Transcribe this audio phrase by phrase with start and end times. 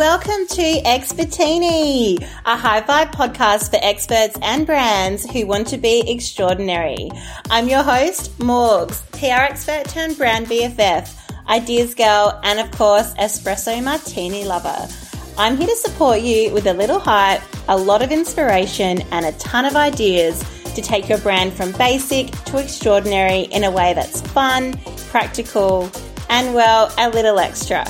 [0.00, 6.10] Welcome to Expertini, a high vibe podcast for experts and brands who want to be
[6.10, 7.10] extraordinary.
[7.50, 13.84] I'm your host, Morgs, PR expert turned brand BFF, ideas girl, and of course, espresso
[13.84, 14.88] martini lover.
[15.36, 19.32] I'm here to support you with a little hype, a lot of inspiration, and a
[19.32, 20.42] ton of ideas
[20.74, 24.80] to take your brand from basic to extraordinary in a way that's fun,
[25.10, 25.90] practical,
[26.30, 27.84] and well, a little extra.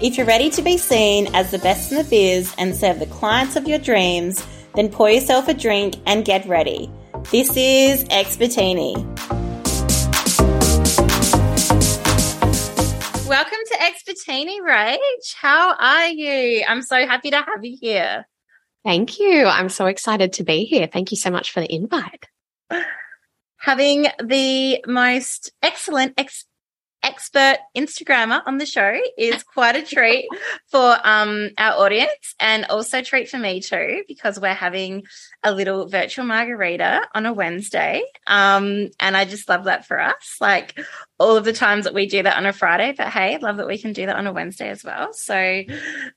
[0.00, 3.06] If you're ready to be seen as the best in the biz and serve the
[3.06, 6.88] clients of your dreams, then pour yourself a drink and get ready.
[7.32, 8.94] This is Expertini.
[13.26, 14.98] Welcome to Expertini, Rach.
[15.34, 16.64] How are you?
[16.68, 18.24] I'm so happy to have you here.
[18.84, 19.46] Thank you.
[19.46, 20.86] I'm so excited to be here.
[20.86, 22.28] Thank you so much for the invite.
[23.56, 26.44] Having the most excellent ex-
[27.02, 30.28] expert Instagrammer on the show is quite a treat
[30.66, 35.04] for um, our audience and also a treat for me too, because we're having
[35.42, 38.02] a little virtual margarita on a Wednesday.
[38.26, 40.36] Um, and I just love that for us.
[40.40, 40.78] Like
[41.18, 43.68] all of the times that we do that on a Friday, but hey, love that
[43.68, 45.12] we can do that on a Wednesday as well.
[45.12, 45.62] So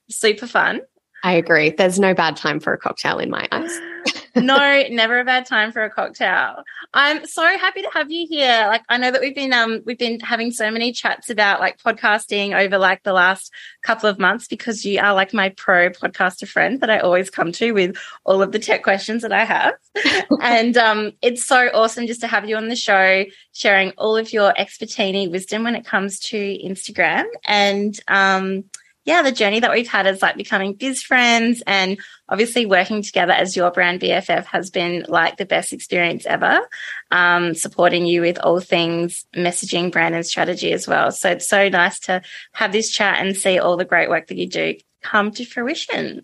[0.10, 0.82] super fun.
[1.24, 1.70] I agree.
[1.70, 3.80] There's no bad time for a cocktail in my eyes.
[4.36, 6.64] no, never a bad time for a cocktail.
[6.94, 8.66] I'm so happy to have you here.
[8.68, 11.78] Like I know that we've been um we've been having so many chats about like
[11.80, 13.52] podcasting over like the last
[13.84, 17.52] couple of months because you are like my pro podcaster friend that I always come
[17.54, 19.74] to with all of the tech questions that I have.
[20.42, 24.32] and um it's so awesome just to have you on the show sharing all of
[24.32, 28.64] your expertise wisdom when it comes to Instagram and um
[29.04, 32.00] yeah, the journey that we've had is like becoming biz friends and
[32.30, 36.62] obviously working together as your brand BFF has been like the best experience ever.
[37.10, 41.12] Um, supporting you with all things messaging, brand and strategy as well.
[41.12, 42.22] So it's so nice to
[42.54, 46.24] have this chat and see all the great work that you do come to fruition.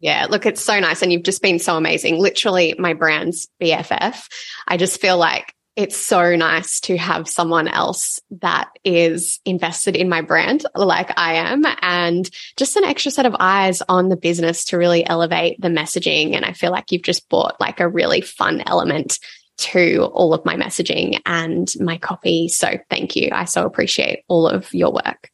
[0.00, 1.02] Yeah, look, it's so nice.
[1.02, 2.18] And you've just been so amazing.
[2.18, 4.28] Literally, my brand's BFF.
[4.68, 10.08] I just feel like it's so nice to have someone else that is invested in
[10.08, 14.64] my brand like I am and just an extra set of eyes on the business
[14.66, 16.34] to really elevate the messaging.
[16.34, 19.20] And I feel like you've just brought like a really fun element
[19.58, 22.48] to all of my messaging and my copy.
[22.48, 23.28] So thank you.
[23.30, 25.30] I so appreciate all of your work.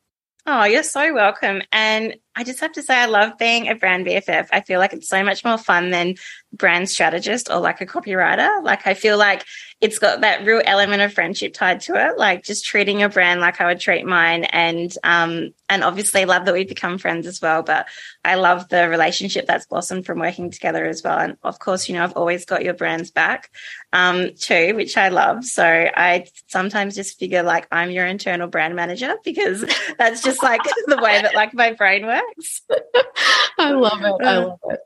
[0.46, 1.62] Oh, you're so welcome.
[1.72, 4.48] And I just have to say, I love being a brand BFF.
[4.52, 6.16] I feel like it's so much more fun than
[6.52, 8.62] brand strategist or like a copywriter.
[8.62, 9.46] Like, I feel like
[9.84, 13.42] it's got that real element of friendship tied to it, like just treating your brand
[13.42, 14.44] like I would treat mine.
[14.44, 17.62] And, um, and obviously love that we've become friends as well.
[17.62, 17.86] But
[18.24, 21.18] I love the relationship that's blossomed from working together as well.
[21.18, 23.50] And of course, you know, I've always got your brand's back,
[23.92, 25.44] um, too, which I love.
[25.44, 29.66] So I sometimes just figure like I'm your internal brand manager because
[29.98, 32.62] that's just like the way that like my brain works.
[33.58, 34.26] I love it.
[34.26, 34.80] I love it.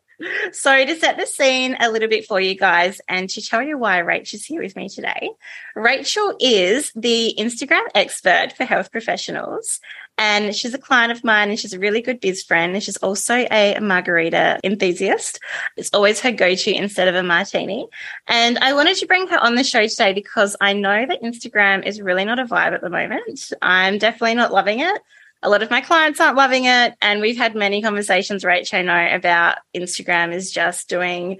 [0.53, 3.79] So, to set the scene a little bit for you guys and to tell you
[3.79, 5.31] why Rachel's here with me today,
[5.77, 9.81] Rachel is the Instagram expert for health professionals.
[10.21, 12.75] And she's a client of mine and she's a really good biz friend.
[12.75, 15.39] And she's also a margarita enthusiast.
[15.77, 17.87] It's always her go to instead of a martini.
[18.27, 21.87] And I wanted to bring her on the show today because I know that Instagram
[21.87, 23.53] is really not a vibe at the moment.
[23.62, 25.00] I'm definitely not loving it
[25.43, 26.94] a lot of my clients aren't loving it.
[27.00, 31.38] And we've had many conversations, Rach, I know, about Instagram is just doing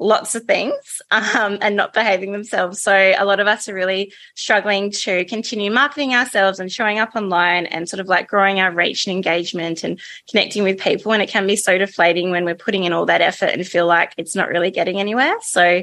[0.00, 2.80] lots of things um, and not behaving themselves.
[2.80, 7.16] So a lot of us are really struggling to continue marketing ourselves and showing up
[7.16, 11.12] online and sort of like growing our reach and engagement and connecting with people.
[11.12, 13.86] And it can be so deflating when we're putting in all that effort and feel
[13.86, 15.34] like it's not really getting anywhere.
[15.42, 15.82] So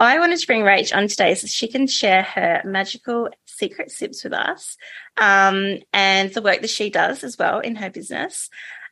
[0.00, 4.24] I wanted to bring Rach on today so she can share her magical secret sips
[4.24, 4.78] with us
[5.18, 8.48] um, and the work that she does as well in her business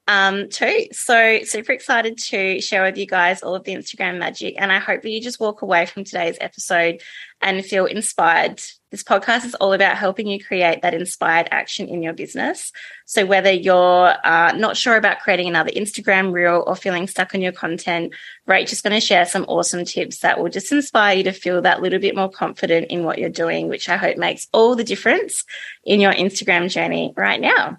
[0.08, 0.86] um, too.
[0.90, 4.54] So super excited to share with you guys all of the Instagram magic.
[4.56, 7.02] And I hope that you just walk away from today's episode
[7.42, 8.60] and feel inspired.
[8.90, 12.72] This podcast is all about helping you create that inspired action in your business.
[13.04, 17.42] So whether you're uh, not sure about creating another Instagram reel or feeling stuck on
[17.42, 18.14] your content,
[18.48, 21.60] Rach is going to share some awesome tips that will just inspire you to feel
[21.62, 24.84] that little bit more confident in what you're doing, which I hope makes all the
[24.84, 25.44] difference
[25.84, 27.78] in your Instagram journey right now.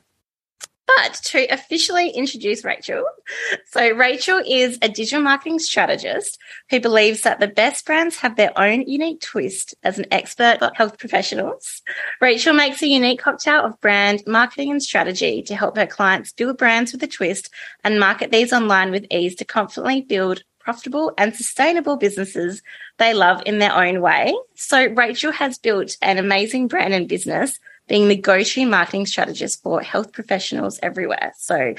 [0.98, 3.04] But to officially introduce Rachel,
[3.68, 6.40] so Rachel is a digital marketing strategist
[6.70, 10.98] who believes that the best brands have their own unique twist as an expert health
[10.98, 11.82] professionals.
[12.22, 16.58] Rachel makes a unique cocktail of brand marketing and strategy to help her clients build
[16.58, 17.50] brands with a twist
[17.84, 22.62] and market these online with ease to confidently build profitable and sustainable businesses
[22.98, 24.36] they love in their own way.
[24.56, 27.60] So Rachel has built an amazing brand and business
[27.90, 31.34] being the go-to marketing strategist for health professionals everywhere.
[31.38, 31.74] So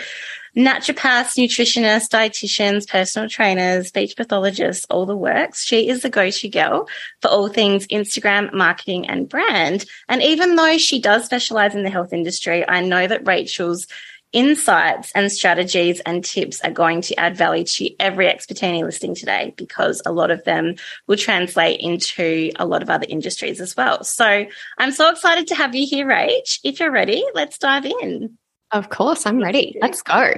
[0.56, 5.64] naturopaths, nutritionists, dietitians, personal trainers, speech pathologists, all the works.
[5.64, 6.88] She is the go-to girl
[7.22, 9.86] for all things Instagram marketing and brand.
[10.08, 13.86] And even though she does specialize in the health industry, I know that Rachel's
[14.32, 19.54] insights and strategies and tips are going to add value to every expertini listing today
[19.56, 20.74] because a lot of them
[21.06, 24.04] will translate into a lot of other industries as well.
[24.04, 24.46] So
[24.78, 26.60] I'm so excited to have you here, Rach.
[26.62, 28.38] If you're ready, let's dive in.
[28.70, 29.76] Of course, I'm ready.
[29.80, 30.34] Let's go.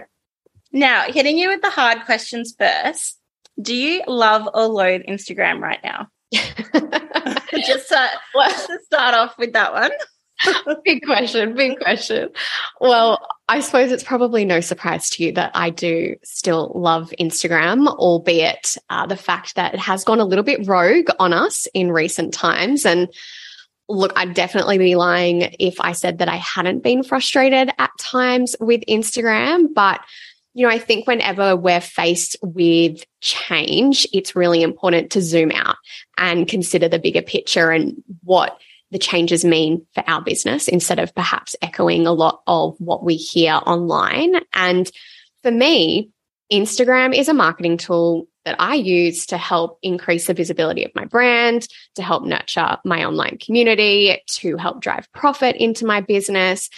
[0.72, 3.18] Now, hitting you with the hard questions first.
[3.60, 6.08] Do you love or loathe Instagram right now?
[6.32, 9.90] Just uh, let's start off with that one.
[10.84, 12.30] big question, big question.
[12.80, 17.86] Well, I suppose it's probably no surprise to you that I do still love Instagram,
[17.86, 21.92] albeit uh, the fact that it has gone a little bit rogue on us in
[21.92, 22.86] recent times.
[22.86, 23.12] And
[23.90, 28.56] look, I'd definitely be lying if I said that I hadn't been frustrated at times
[28.58, 30.00] with Instagram, but
[30.54, 35.76] you know, I think whenever we're faced with change, it's really important to zoom out
[36.16, 38.58] and consider the bigger picture and what
[38.92, 43.16] the changes mean for our business instead of perhaps echoing a lot of what we
[43.16, 44.36] hear online.
[44.52, 44.88] And
[45.42, 46.10] for me,
[46.52, 51.06] Instagram is a marketing tool that I use to help increase the visibility of my
[51.06, 56.68] brand, to help nurture my online community, to help drive profit into my business.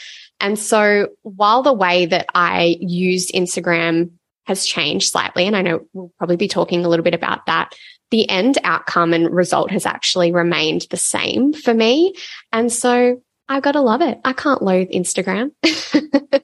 [0.40, 4.12] And so while the way that I used Instagram
[4.46, 7.74] has changed slightly, and I know we'll probably be talking a little bit about that
[8.10, 12.14] the end outcome and result has actually remained the same for me.
[12.52, 14.20] And so I've got to love it.
[14.24, 15.52] I can't loathe Instagram.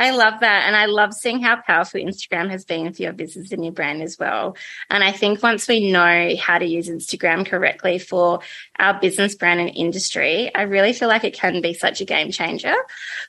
[0.00, 0.66] I love that.
[0.66, 4.00] And I love seeing how powerful Instagram has been for your business and your brand
[4.00, 4.56] as well.
[4.90, 8.38] And I think once we know how to use Instagram correctly for
[8.78, 12.30] our business, brand, and industry, I really feel like it can be such a game
[12.30, 12.74] changer.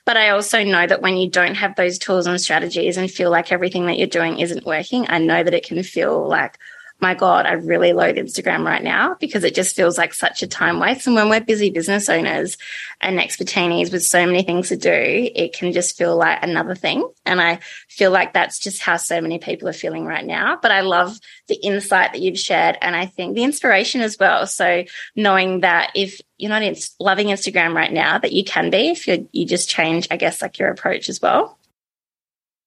[0.06, 3.30] But I also know that when you don't have those tools and strategies and feel
[3.30, 6.56] like everything that you're doing isn't working, I know that it can feel like,
[7.00, 10.46] my God, I really loathe Instagram right now because it just feels like such a
[10.46, 11.06] time waste.
[11.06, 12.58] And when we're busy business owners
[13.00, 17.08] and expertinis with so many things to do, it can just feel like another thing.
[17.24, 20.58] And I feel like that's just how so many people are feeling right now.
[20.60, 21.18] But I love
[21.48, 24.46] the insight that you've shared and I think the inspiration as well.
[24.46, 24.84] So
[25.16, 26.62] knowing that if you're not
[26.98, 30.42] loving Instagram right now, that you can be if you you just change, I guess,
[30.42, 31.58] like your approach as well.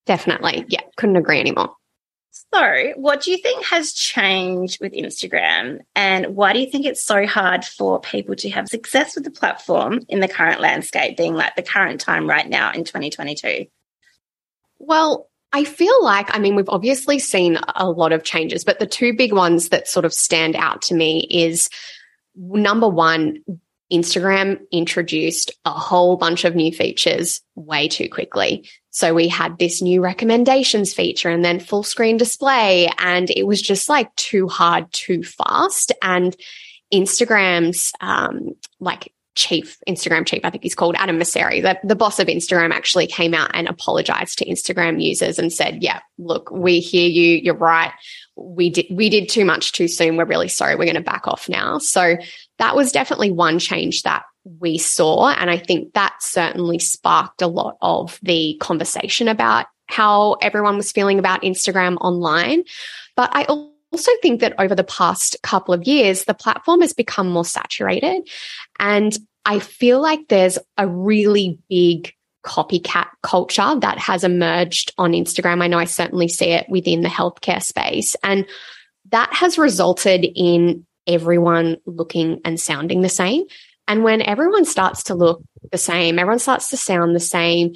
[0.06, 0.66] Definitely.
[0.68, 0.82] Yeah.
[0.98, 1.76] Couldn't agree anymore.
[2.36, 5.82] So, what do you think has changed with Instagram?
[5.96, 9.30] And why do you think it's so hard for people to have success with the
[9.30, 13.68] platform in the current landscape, being like the current time right now in 2022?
[14.80, 18.88] Well, I feel like, I mean, we've obviously seen a lot of changes, but the
[18.88, 21.70] two big ones that sort of stand out to me is
[22.36, 23.44] number one,
[23.92, 28.68] Instagram introduced a whole bunch of new features way too quickly.
[28.94, 32.92] So we had this new recommendations feature and then full screen display.
[33.00, 35.92] And it was just like too hard, too fast.
[36.04, 36.36] And
[36.94, 42.20] Instagram's, um, like chief, Instagram chief, I think he's called Adam Mosseri, the, the boss
[42.20, 46.80] of Instagram actually came out and apologized to Instagram users and said, yeah, look, we
[46.80, 47.38] hear you.
[47.38, 47.92] You're right.
[48.36, 50.18] We did, we did too much too soon.
[50.18, 50.76] We're really sorry.
[50.76, 51.80] We're going to back off now.
[51.80, 52.18] So
[52.60, 55.30] that was definitely one change that we saw.
[55.30, 60.92] And I think that certainly sparked a lot of the conversation about how everyone was
[60.92, 62.64] feeling about Instagram online.
[63.16, 67.30] But I also think that over the past couple of years, the platform has become
[67.30, 68.28] more saturated.
[68.80, 75.62] And I feel like there's a really big copycat culture that has emerged on Instagram.
[75.62, 78.16] I know I certainly see it within the healthcare space.
[78.24, 78.46] And
[79.12, 83.44] that has resulted in everyone looking and sounding the same.
[83.88, 87.74] And when everyone starts to look the same, everyone starts to sound the same,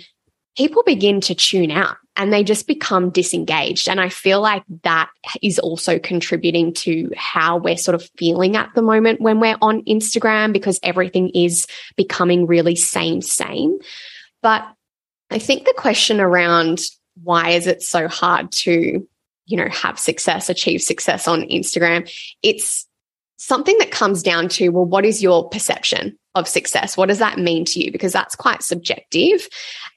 [0.58, 3.88] people begin to tune out and they just become disengaged.
[3.88, 5.10] And I feel like that
[5.42, 9.84] is also contributing to how we're sort of feeling at the moment when we're on
[9.84, 13.78] Instagram because everything is becoming really same, same.
[14.42, 14.68] But
[15.30, 16.82] I think the question around
[17.24, 19.08] why is it so hard to,
[19.46, 22.12] you know, have success, achieve success on Instagram?
[22.42, 22.87] It's
[23.38, 26.98] something that comes down to, well, what is your perception of success?
[26.98, 27.92] What does that mean to you?
[27.92, 29.48] Because that's quite subjective.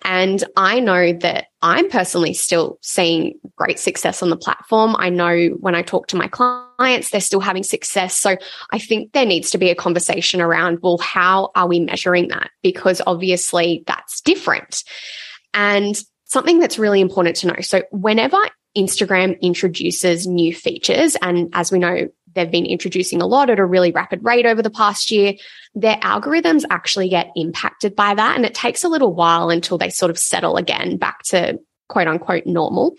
[0.05, 4.95] And I know that I'm personally still seeing great success on the platform.
[4.99, 8.17] I know when I talk to my clients, they're still having success.
[8.17, 8.37] So
[8.73, 12.51] I think there needs to be a conversation around, well, how are we measuring that?
[12.63, 14.85] Because obviously that's different.
[15.53, 17.61] And something that's really important to know.
[17.61, 18.39] So whenever
[18.77, 21.17] Instagram introduces new features.
[21.21, 24.63] And as we know, they've been introducing a lot at a really rapid rate over
[24.63, 25.35] the past year,
[25.75, 28.37] their algorithms actually get impacted by that.
[28.37, 31.59] And it takes a little while until they sort of settle again back to
[31.89, 32.95] quote unquote normal.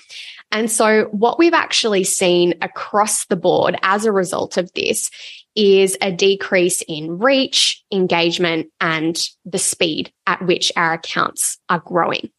[0.52, 5.10] And so what we've actually seen across the board as a result of this
[5.56, 12.30] is a decrease in reach, engagement, and the speed at which our accounts are growing.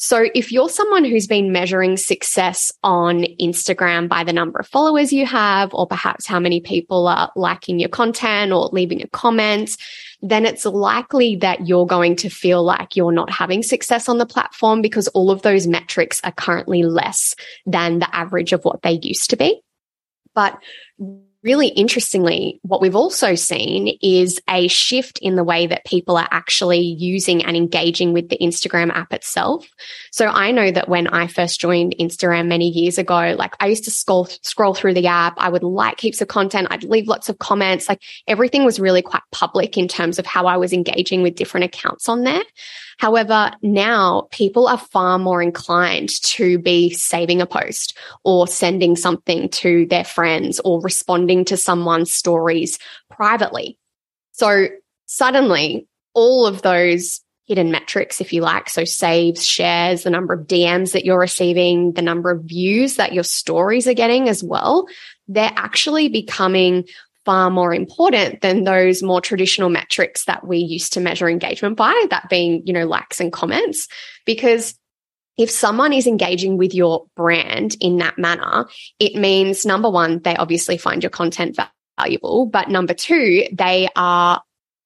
[0.00, 5.12] So if you're someone who's been measuring success on Instagram by the number of followers
[5.12, 9.76] you have, or perhaps how many people are liking your content or leaving a comment,
[10.22, 14.26] then it's likely that you're going to feel like you're not having success on the
[14.26, 17.34] platform because all of those metrics are currently less
[17.66, 19.60] than the average of what they used to be.
[20.32, 20.62] But
[21.42, 26.28] really interestingly, what we've also seen is a shift in the way that people are
[26.30, 29.68] actually using and engaging with the Instagram app itself.
[30.10, 33.84] So I know that when I first joined Instagram many years ago, like I used
[33.84, 35.34] to scroll, scroll through the app.
[35.38, 36.68] I would like heaps of content.
[36.70, 37.88] I'd leave lots of comments.
[37.88, 41.64] Like everything was really quite public in terms of how I was engaging with different
[41.64, 42.42] accounts on there.
[42.98, 49.48] However, now people are far more inclined to be saving a post or sending something
[49.50, 52.78] to their friends or responding to someone's stories
[53.10, 53.78] privately.
[54.32, 54.68] So
[55.06, 58.68] suddenly all of those hidden metrics, if you like.
[58.68, 63.14] So saves, shares, the number of DMs that you're receiving, the number of views that
[63.14, 64.86] your stories are getting as well.
[65.28, 66.84] They're actually becoming
[67.28, 71.92] far more important than those more traditional metrics that we used to measure engagement by,
[72.08, 73.86] that being, you know, likes and comments.
[74.24, 74.74] Because
[75.36, 78.66] if someone is engaging with your brand in that manner,
[78.98, 81.54] it means number one, they obviously find your content
[81.98, 84.42] valuable, but number two, they are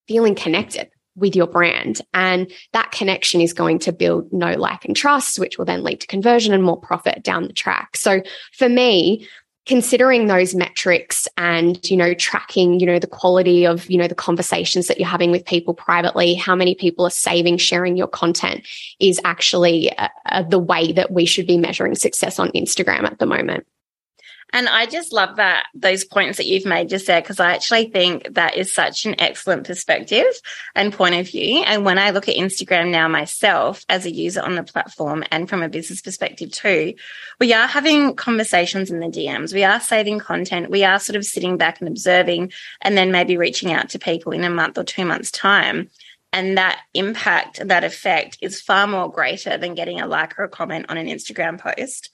[0.09, 2.01] feeling connected with your brand.
[2.13, 6.01] And that connection is going to build no like, and trust, which will then lead
[6.01, 7.97] to conversion and more profit down the track.
[7.97, 8.21] So
[8.53, 9.29] for me,
[9.67, 14.15] considering those metrics and you know tracking you know the quality of you know the
[14.15, 18.67] conversations that you're having with people privately how many people are saving sharing your content
[18.99, 23.19] is actually uh, uh, the way that we should be measuring success on Instagram at
[23.19, 23.65] the moment
[24.53, 27.87] and I just love that those points that you've made just there because I actually
[27.87, 30.27] think that is such an excellent perspective
[30.75, 31.63] and point of view.
[31.67, 35.49] And when I look at Instagram now myself as a user on the platform and
[35.49, 36.95] from a business perspective too,
[37.41, 39.55] we are having conversations in the DMs.
[39.55, 40.71] We are saving content.
[40.71, 44.33] We are sort of sitting back and observing and then maybe reaching out to people
[44.33, 45.89] in a month or two months time.
[46.35, 50.49] And that impact, that effect is far more greater than getting a like or a
[50.49, 52.11] comment on an Instagram post.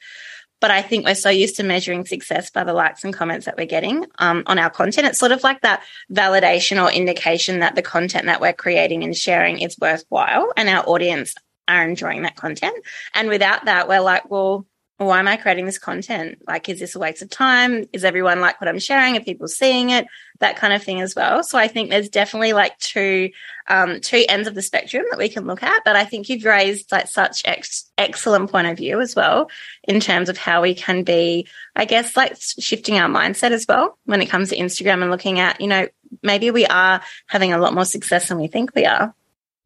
[0.60, 3.56] But I think we're so used to measuring success by the likes and comments that
[3.56, 5.06] we're getting um, on our content.
[5.06, 9.16] It's sort of like that validation or indication that the content that we're creating and
[9.16, 11.34] sharing is worthwhile and our audience
[11.68, 12.76] are enjoying that content.
[13.14, 14.66] And without that, we're like, well,
[15.06, 16.38] why am I creating this content?
[16.46, 17.88] Like, is this a waste of time?
[17.92, 19.16] Is everyone like what I'm sharing?
[19.16, 20.08] Are people seeing it?
[20.40, 21.44] That kind of thing as well.
[21.44, 23.30] So I think there's definitely like two,
[23.68, 25.82] um, two ends of the spectrum that we can look at.
[25.84, 29.50] But I think you've raised like such ex- excellent point of view as well
[29.84, 33.98] in terms of how we can be, I guess, like shifting our mindset as well
[34.04, 35.86] when it comes to Instagram and looking at, you know,
[36.24, 39.14] maybe we are having a lot more success than we think we are.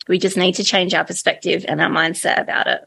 [0.09, 2.83] We just need to change our perspective and our mindset about it.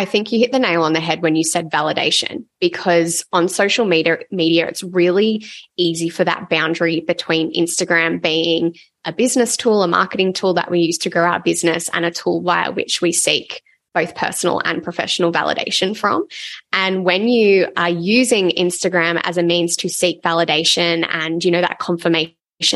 [0.00, 3.50] I think you hit the nail on the head when you said validation because on
[3.50, 5.44] social media media it's really
[5.76, 10.80] easy for that boundary between Instagram being a business tool, a marketing tool that we
[10.80, 13.60] use to grow our business and a tool via which we seek
[13.92, 16.26] both personal and professional validation from.
[16.72, 21.60] And when you are using Instagram as a means to seek validation and you know
[21.60, 22.32] that confirmation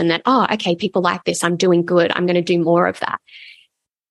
[0.08, 3.00] that oh okay people like this, I'm doing good, I'm going to do more of
[3.00, 3.18] that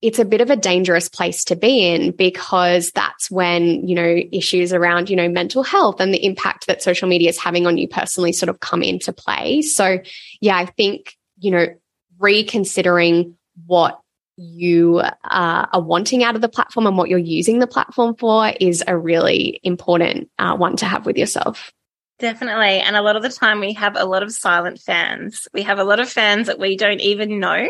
[0.03, 4.19] it's a bit of a dangerous place to be in because that's when, you know,
[4.33, 7.77] issues around, you know, mental health and the impact that social media is having on
[7.77, 9.61] you personally sort of come into play.
[9.61, 9.99] So,
[10.41, 11.67] yeah, I think, you know,
[12.19, 13.97] reconsidering what
[14.35, 18.51] you uh, are wanting out of the platform and what you're using the platform for
[18.59, 21.71] is a really important uh, one to have with yourself.
[22.19, 22.79] Definitely.
[22.79, 25.47] And a lot of the time we have a lot of silent fans.
[25.53, 27.67] We have a lot of fans that we don't even know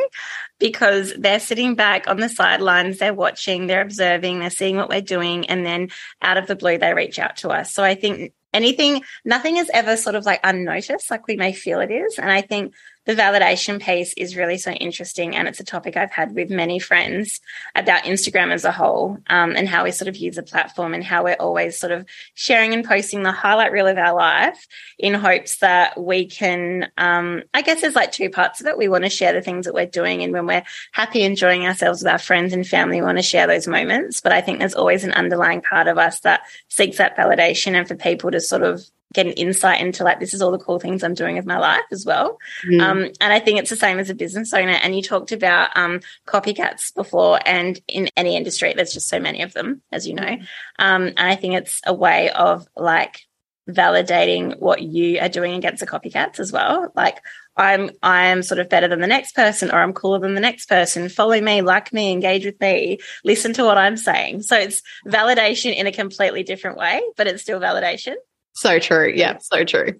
[0.59, 5.01] because they're sitting back on the sidelines, they're watching, they're observing, they're seeing what we're
[5.01, 5.49] doing.
[5.49, 5.89] And then
[6.21, 7.73] out of the blue, they reach out to us.
[7.73, 11.79] So I think anything, nothing is ever sort of like unnoticed, like we may feel
[11.79, 12.19] it is.
[12.19, 12.73] And I think
[13.05, 15.35] the validation piece is really so interesting.
[15.35, 17.41] And it's a topic I've had with many friends
[17.75, 21.03] about Instagram as a whole um, and how we sort of use the platform and
[21.03, 24.67] how we're always sort of sharing and posting the highlight reel of our life
[24.97, 28.77] in hopes that we can, um, I guess there's like two parts of it.
[28.77, 30.23] We want to share the things that we're doing.
[30.23, 33.47] And when we're happy enjoying ourselves with our friends and family, we want to share
[33.47, 34.21] those moments.
[34.21, 37.87] But I think there's always an underlying part of us that seeks that validation and
[37.87, 38.83] for people to sort of
[39.13, 41.59] get an insight into like this is all the cool things I'm doing with my
[41.59, 42.37] life as well.
[42.65, 42.81] Mm.
[42.81, 44.71] Um, and I think it's the same as a business owner.
[44.71, 49.41] And you talked about um, copycats before, and in any industry, there's just so many
[49.41, 50.23] of them, as you know.
[50.23, 50.45] Mm.
[50.79, 53.21] Um, and I think it's a way of like
[53.69, 56.91] validating what you are doing against the copycats as well.
[56.95, 57.21] Like
[57.55, 60.67] I'm I'm sort of better than the next person or I'm cooler than the next
[60.67, 61.07] person.
[61.09, 64.41] Follow me, like me, engage with me, listen to what I'm saying.
[64.41, 68.15] So it's validation in a completely different way, but it's still validation.
[68.53, 69.11] So true.
[69.13, 69.99] Yeah, so true.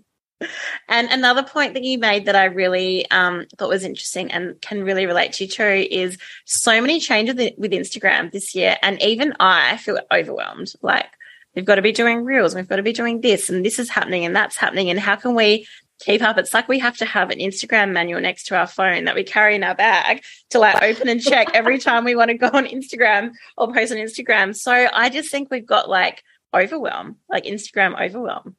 [0.89, 4.83] And another point that you made that I really um, thought was interesting and can
[4.83, 8.77] really relate to too is so many changes with Instagram this year.
[8.81, 10.73] And even I feel overwhelmed.
[10.81, 11.07] Like
[11.55, 13.89] we've got to be doing reels, we've got to be doing this, and this is
[13.89, 14.89] happening and that's happening.
[14.89, 15.67] And how can we
[15.99, 16.37] keep up?
[16.37, 19.23] It's like we have to have an Instagram manual next to our phone that we
[19.23, 22.49] carry in our bag to like open and check every time we want to go
[22.53, 24.55] on Instagram or post on Instagram.
[24.55, 28.55] So I just think we've got like overwhelm, like Instagram overwhelm.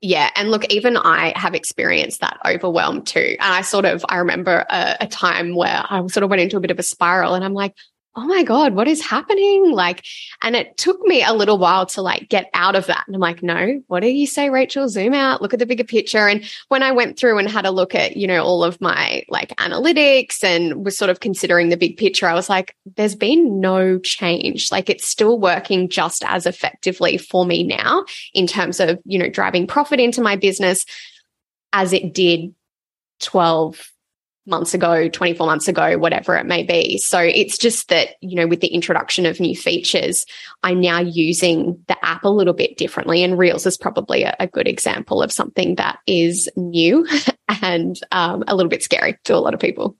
[0.00, 0.30] Yeah.
[0.36, 3.36] And look, even I have experienced that overwhelm too.
[3.40, 6.58] And I sort of, I remember a, a, time where I sort of went into
[6.58, 7.74] a bit of a spiral and I'm like,
[8.16, 9.70] oh my God, what is happening?
[9.72, 10.04] Like,
[10.40, 13.04] and it took me a little while to like get out of that.
[13.06, 14.88] And I'm like, no, what do you say, Rachel?
[14.88, 16.26] Zoom out, look at the bigger picture.
[16.26, 19.22] And when I went through and had a look at, you know, all of my
[19.28, 23.60] like analytics and was sort of considering the big picture, I was like, there's been
[23.60, 24.72] no change.
[24.72, 29.28] Like it's still working just as effectively for me now in terms of, you know,
[29.28, 30.86] driving profit into my business
[31.74, 32.54] as it did
[33.20, 33.92] 12,
[34.46, 36.98] months ago, 24 months ago, whatever it may be.
[36.98, 40.24] So it's just that, you know, with the introduction of new features,
[40.62, 43.22] I'm now using the app a little bit differently.
[43.22, 47.06] And Reels is probably a, a good example of something that is new
[47.62, 49.96] and um, a little bit scary to a lot of people.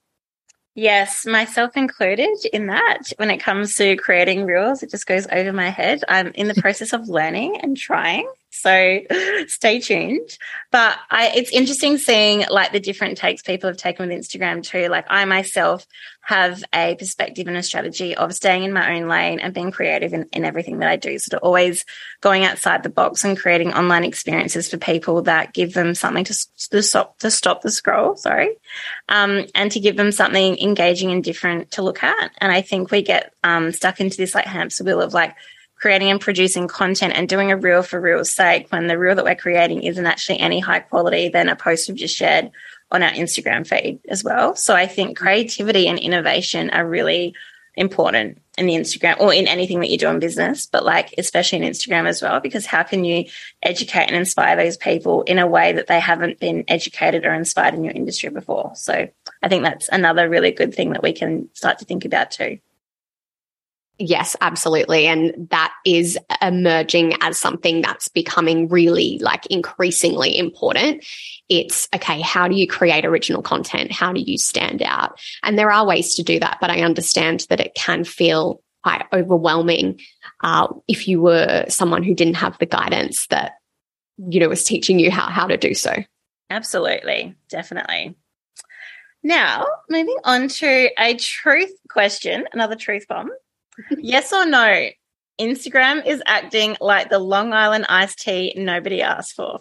[0.76, 3.10] Yes, myself included in that.
[3.16, 6.04] When it comes to creating reels, it just goes over my head.
[6.06, 8.30] I'm in the process of learning and trying.
[8.56, 9.00] So
[9.48, 10.38] stay tuned.
[10.70, 14.88] But I, it's interesting seeing like the different takes people have taken with Instagram too.
[14.88, 15.86] Like I myself
[16.22, 20.12] have a perspective and a strategy of staying in my own lane and being creative
[20.12, 21.18] in, in everything that I do.
[21.18, 21.84] So to always
[22.20, 26.34] going outside the box and creating online experiences for people that give them something to,
[26.70, 28.16] to stop, to stop the scroll.
[28.16, 28.56] Sorry.
[29.08, 32.32] Um, and to give them something engaging and different to look at.
[32.38, 35.36] And I think we get, um, stuck into this like hamster wheel of like,
[35.76, 39.24] creating and producing content and doing a reel for reel's sake when the reel that
[39.24, 42.50] we're creating isn't actually any high quality than a post we've just shared
[42.90, 44.54] on our Instagram feed as well.
[44.54, 47.34] So I think creativity and innovation are really
[47.76, 51.60] important in the Instagram or in anything that you do in business, but like especially
[51.60, 53.26] in Instagram as well, because how can you
[53.62, 57.74] educate and inspire those people in a way that they haven't been educated or inspired
[57.74, 58.72] in your industry before?
[58.76, 59.08] So
[59.42, 62.58] I think that's another really good thing that we can start to think about too.
[63.98, 65.06] Yes, absolutely.
[65.06, 71.04] And that is emerging as something that's becoming really like increasingly important.
[71.48, 73.90] It's okay, how do you create original content?
[73.90, 75.18] How do you stand out?
[75.42, 79.06] And there are ways to do that, but I understand that it can feel quite
[79.14, 79.98] overwhelming
[80.42, 83.52] uh, if you were someone who didn't have the guidance that,
[84.28, 85.92] you know, was teaching you how, how to do so.
[86.50, 87.34] Absolutely.
[87.48, 88.14] Definitely.
[89.22, 93.30] Now, moving on to a truth question, another truth bomb
[93.98, 94.88] yes or no?
[95.40, 99.60] Instagram is acting like the Long Island iced tea nobody asked for.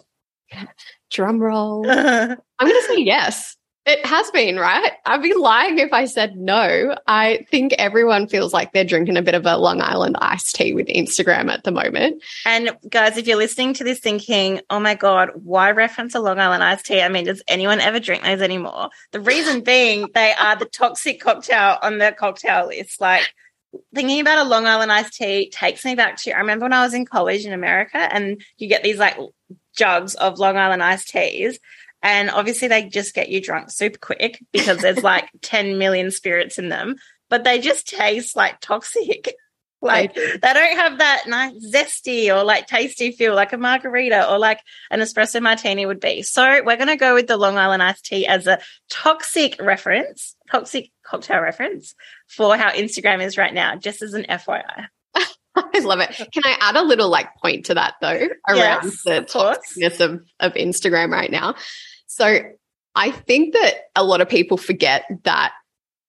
[1.10, 1.88] Drum roll.
[1.90, 3.56] I'm going to say yes.
[3.86, 4.90] It has been, right?
[5.04, 6.96] I'd be lying if I said no.
[7.06, 10.74] I think everyone feels like they're drinking a bit of a Long Island iced tea
[10.74, 12.20] with Instagram at the moment.
[12.44, 16.40] And guys, if you're listening to this thinking, oh my God, why reference a Long
[16.40, 17.00] Island iced tea?
[17.00, 18.90] I mean, does anyone ever drink those anymore?
[19.12, 23.00] The reason being they are the toxic cocktail on the cocktail list.
[23.00, 23.32] Like,
[23.94, 26.82] thinking about a Long Island iced tea takes me back to I remember when I
[26.82, 29.16] was in college in America and you get these like
[29.76, 31.58] jugs of Long Island iced teas.
[32.02, 36.58] And obviously they just get you drunk super quick because there's like 10 million spirits
[36.58, 36.96] in them,
[37.28, 39.34] but they just taste like toxic.
[39.86, 44.38] Like they don't have that nice zesty or like tasty feel like a margarita or
[44.38, 46.22] like an espresso martini would be.
[46.22, 48.58] So we're going to go with the Long Island iced tea as a
[48.90, 51.94] toxic reference, toxic cocktail reference
[52.26, 54.86] for how Instagram is right now, just as an FYI.
[55.56, 56.10] I love it.
[56.32, 60.20] Can I add a little like point to that though around yes, the toxicness of,
[60.40, 61.54] of Instagram right now?
[62.06, 62.40] So
[62.94, 65.52] I think that a lot of people forget that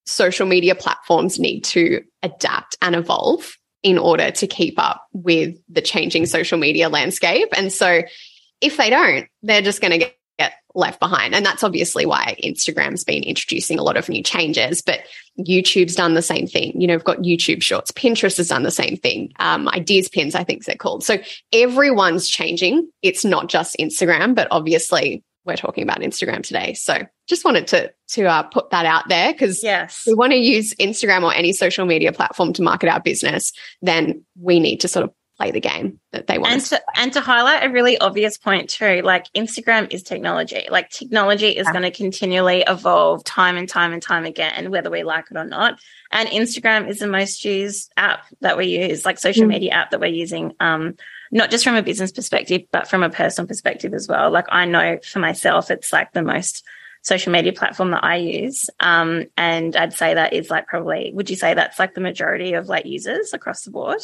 [0.05, 5.81] social media platforms need to adapt and evolve in order to keep up with the
[5.81, 7.49] changing social media landscape.
[7.55, 8.01] And so
[8.61, 10.13] if they don't, they're just going to get
[10.77, 11.33] left behind.
[11.33, 15.01] And that's obviously why Instagram's been introducing a lot of new changes, but
[15.39, 16.79] YouTube's done the same thing.
[16.79, 17.91] You know, we've got YouTube shorts.
[17.91, 19.33] Pinterest has done the same thing.
[19.39, 21.03] Um, ideas pins, I think they're called.
[21.03, 21.17] So
[21.51, 22.89] everyone's changing.
[23.01, 26.73] It's not just Instagram, but obviously we're talking about Instagram today.
[26.73, 30.03] So just wanted to to uh, put that out there because yes.
[30.05, 34.23] we want to use Instagram or any social media platform to market our business, then
[34.39, 36.53] we need to sort of play the game that they want.
[36.53, 40.67] And to, and to highlight a really obvious point too, like Instagram is technology.
[40.69, 41.71] Like technology is yeah.
[41.71, 45.45] going to continually evolve time and time and time again, whether we like it or
[45.45, 45.79] not.
[46.11, 49.49] And Instagram is the most used app that we use, like social mm.
[49.49, 50.53] media app that we're using.
[50.59, 50.95] Um,
[51.31, 54.31] not just from a business perspective, but from a personal perspective as well.
[54.31, 56.65] Like I know for myself, it's like the most
[57.01, 58.69] social media platform that I use.
[58.79, 62.53] Um, and I'd say that is like probably, would you say that's like the majority
[62.53, 64.01] of like users across the board?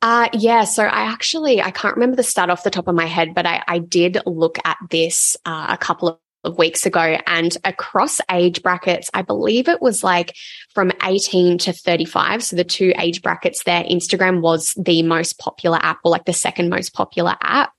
[0.00, 0.64] Uh, yeah.
[0.64, 3.46] So I actually, I can't remember the stat off the top of my head, but
[3.46, 8.62] I, I did look at this uh, a couple of weeks ago and across age
[8.62, 10.36] brackets, I believe it was like
[10.74, 12.42] from 18 to 35.
[12.42, 16.32] So the two age brackets there, Instagram was the most popular app or like the
[16.32, 17.72] second most popular app.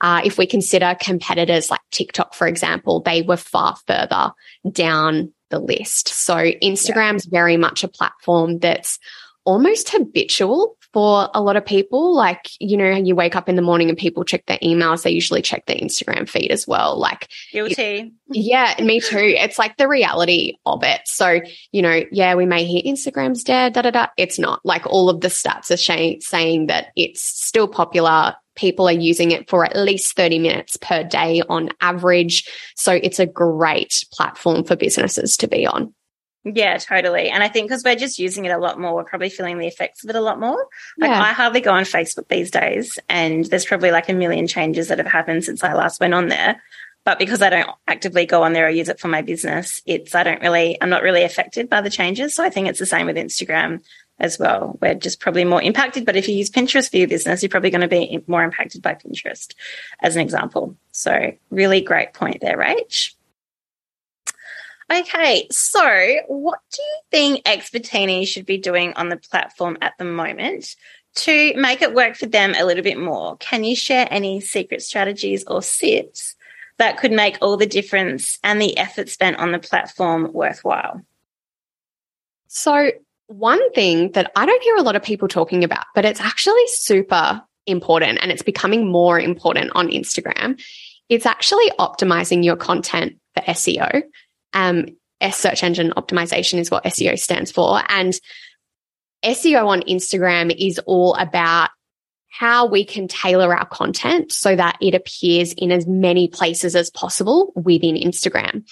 [0.00, 4.32] Uh, if we consider competitors like TikTok, for example, they were far further
[4.70, 6.08] down the list.
[6.08, 7.30] So Instagram's yeah.
[7.30, 8.98] very much a platform that's
[9.44, 12.14] almost habitual for a lot of people.
[12.14, 15.10] Like, you know, you wake up in the morning and people check their emails, they
[15.10, 16.98] usually check their Instagram feed as well.
[16.98, 18.14] Like, guilty.
[18.30, 19.18] yeah, me too.
[19.18, 21.02] It's like the reality of it.
[21.04, 24.06] So, you know, yeah, we may hear Instagram's dead, da da da.
[24.16, 24.64] It's not.
[24.64, 28.34] Like, all of the stats are sh- saying that it's still popular.
[28.54, 32.48] People are using it for at least 30 minutes per day on average.
[32.74, 35.92] So it's a great platform for businesses to be on.
[36.54, 37.28] Yeah, totally.
[37.28, 39.66] And I think because we're just using it a lot more, we're probably feeling the
[39.66, 40.68] effects of it a lot more.
[40.96, 41.20] Like yeah.
[41.20, 44.98] I hardly go on Facebook these days, and there's probably like a million changes that
[44.98, 46.62] have happened since I last went on there.
[47.04, 50.14] But because I don't actively go on there or use it for my business, it's
[50.14, 52.34] I don't really I'm not really affected by the changes.
[52.34, 53.82] So I think it's the same with Instagram
[54.20, 54.78] as well.
[54.80, 56.06] We're just probably more impacted.
[56.06, 58.82] But if you use Pinterest for your business, you're probably going to be more impacted
[58.82, 59.52] by Pinterest,
[60.00, 60.76] as an example.
[60.92, 63.15] So really great point there, Rach.
[64.90, 70.04] Okay, so what do you think Expertini should be doing on the platform at the
[70.04, 70.76] moment
[71.16, 73.36] to make it work for them a little bit more?
[73.38, 76.36] Can you share any secret strategies or tips
[76.78, 81.02] that could make all the difference and the effort spent on the platform worthwhile?
[82.46, 82.92] So,
[83.26, 86.66] one thing that I don't hear a lot of people talking about, but it's actually
[86.68, 90.62] super important and it's becoming more important on Instagram,
[91.08, 94.02] it's actually optimizing your content for SEO.
[94.52, 94.86] Um,
[95.20, 97.80] S search engine optimization is what SEO stands for.
[97.88, 98.18] And
[99.24, 101.70] SEO on Instagram is all about
[102.38, 106.90] how we can tailor our content so that it appears in as many places as
[106.90, 108.68] possible within Instagram.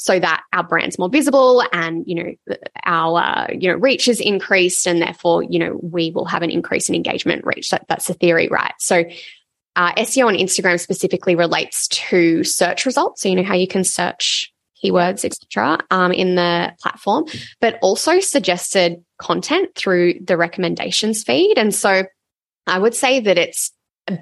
[0.00, 4.20] So that our brand's more visible and you know our uh, you know reach is
[4.20, 7.70] increased and therefore you know we will have an increase in engagement reach.
[7.70, 8.74] That, that's the theory right?
[8.78, 9.04] So
[9.74, 13.22] uh, SEO on Instagram specifically relates to search results.
[13.22, 17.26] So you know how you can search keywords, etc., um, in the platform,
[17.60, 21.58] but also suggested content through the recommendations feed.
[21.58, 22.04] And so
[22.66, 23.72] I would say that it's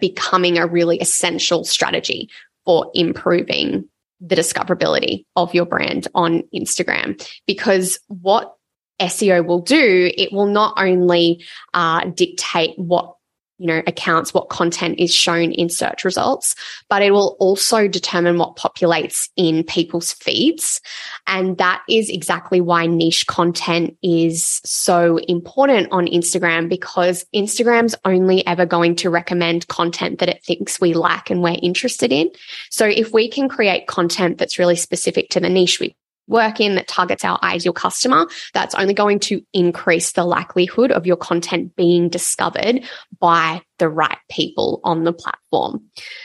[0.00, 2.30] becoming a really essential strategy
[2.64, 3.88] for improving
[4.20, 8.54] the discoverability of your brand on Instagram because what
[9.00, 13.15] SEO will do, it will not only uh, dictate what
[13.58, 16.54] you know, accounts what content is shown in search results,
[16.88, 20.80] but it will also determine what populates in people's feeds.
[21.26, 28.46] And that is exactly why niche content is so important on Instagram because Instagram's only
[28.46, 32.30] ever going to recommend content that it thinks we like and we're interested in.
[32.70, 36.74] So if we can create content that's really specific to the niche we work in
[36.74, 41.74] that targets our ideal customer, that's only going to increase the likelihood of your content
[41.76, 42.84] being discovered
[43.18, 45.82] by the right people on the platform.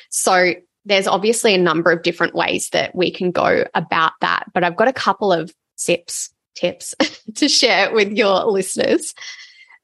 [0.10, 0.54] So
[0.86, 4.78] there's obviously a number of different ways that we can go about that, but I've
[4.78, 6.96] got a couple of tips, tips
[7.36, 9.14] to share with your listeners.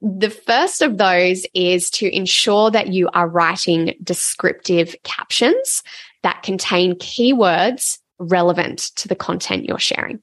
[0.01, 5.83] The first of those is to ensure that you are writing descriptive captions
[6.23, 10.21] that contain keywords relevant to the content you're sharing.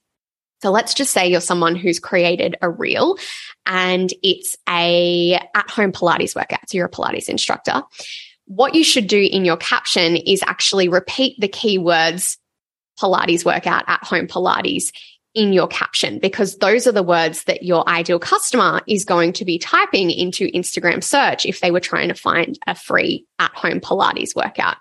[0.62, 3.18] So let's just say you're someone who's created a reel
[3.66, 6.70] and it's a at home Pilates workout.
[6.70, 7.82] So you're a Pilates instructor.
[8.46, 12.38] What you should do in your caption is actually repeat the keywords
[12.98, 14.92] Pilates workout, at home Pilates
[15.34, 19.44] in your caption because those are the words that your ideal customer is going to
[19.44, 23.80] be typing into Instagram search if they were trying to find a free at home
[23.80, 24.76] Pilates workout.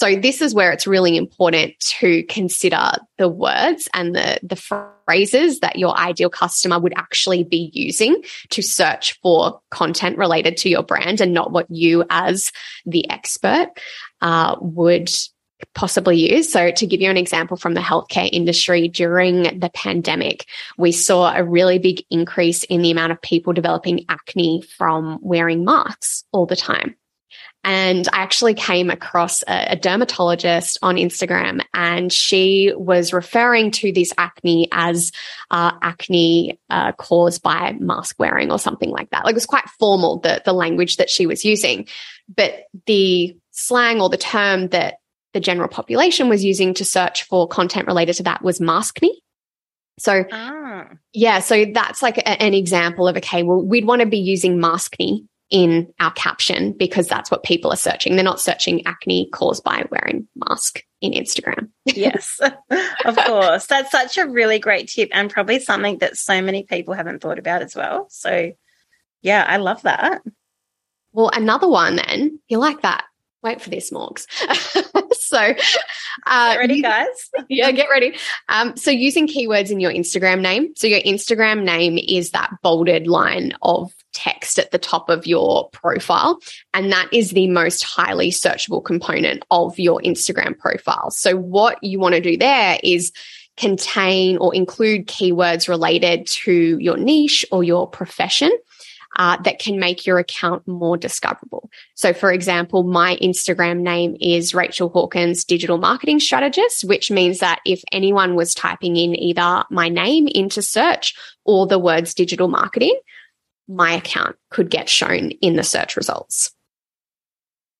[0.00, 5.60] So this is where it's really important to consider the words and the, the phrases
[5.60, 10.82] that your ideal customer would actually be using to search for content related to your
[10.82, 12.50] brand and not what you as
[12.86, 13.68] the expert
[14.22, 15.10] uh, would
[15.74, 16.50] possibly use.
[16.50, 20.46] So to give you an example from the healthcare industry during the pandemic,
[20.78, 25.62] we saw a really big increase in the amount of people developing acne from wearing
[25.62, 26.96] masks all the time.
[27.62, 33.92] And I actually came across a, a, dermatologist on Instagram and she was referring to
[33.92, 35.12] this acne as
[35.50, 39.24] uh, acne uh, caused by mask wearing or something like that.
[39.24, 41.86] Like it was quite formal, the, the language that she was using.
[42.34, 44.94] But the slang or the term that
[45.34, 49.10] the general population was using to search for content related to that was maskne.
[49.98, 50.88] So, ah.
[51.12, 54.56] yeah, so that's like a, an example of okay, well, we'd want to be using
[54.56, 58.14] maskne in our caption because that's what people are searching.
[58.14, 61.68] They're not searching acne caused by wearing mask in Instagram.
[61.84, 62.40] yes,
[63.04, 63.66] of course.
[63.66, 67.38] That's such a really great tip and probably something that so many people haven't thought
[67.38, 68.06] about as well.
[68.10, 68.52] So,
[69.22, 70.22] yeah, I love that.
[71.12, 73.04] Well, another one then, you like that
[73.42, 74.26] wait for this, Morgs.
[75.30, 75.54] so,
[76.26, 77.30] uh, get ready, guys.
[77.48, 78.16] yeah, get ready.
[78.48, 80.74] Um, so, using keywords in your Instagram name.
[80.74, 85.70] So, your Instagram name is that bolded line of text at the top of your
[85.70, 86.40] profile.
[86.74, 91.12] And that is the most highly searchable component of your Instagram profile.
[91.12, 93.12] So, what you want to do there is
[93.56, 98.50] contain or include keywords related to your niche or your profession
[99.16, 101.70] uh, that can make your account more discoverable.
[101.94, 107.60] So, for example, my Instagram name is Rachel Hawkins Digital Marketing Strategist, which means that
[107.66, 112.98] if anyone was typing in either my name into search or the words digital marketing,
[113.68, 116.52] my account could get shown in the search results.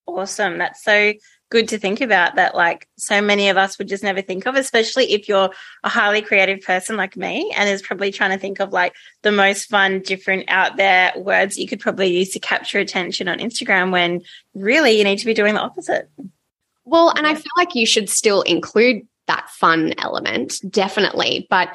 [0.06, 0.58] Awesome.
[0.58, 1.14] That's so
[1.50, 4.54] good to think about that like so many of us would just never think of
[4.54, 5.50] especially if you're
[5.82, 9.32] a highly creative person like me and is probably trying to think of like the
[9.32, 13.90] most fun different out there words you could probably use to capture attention on Instagram
[13.90, 14.22] when
[14.54, 16.08] really you need to be doing the opposite.
[16.84, 21.68] Well, and I feel like you should still include that fun element definitely, but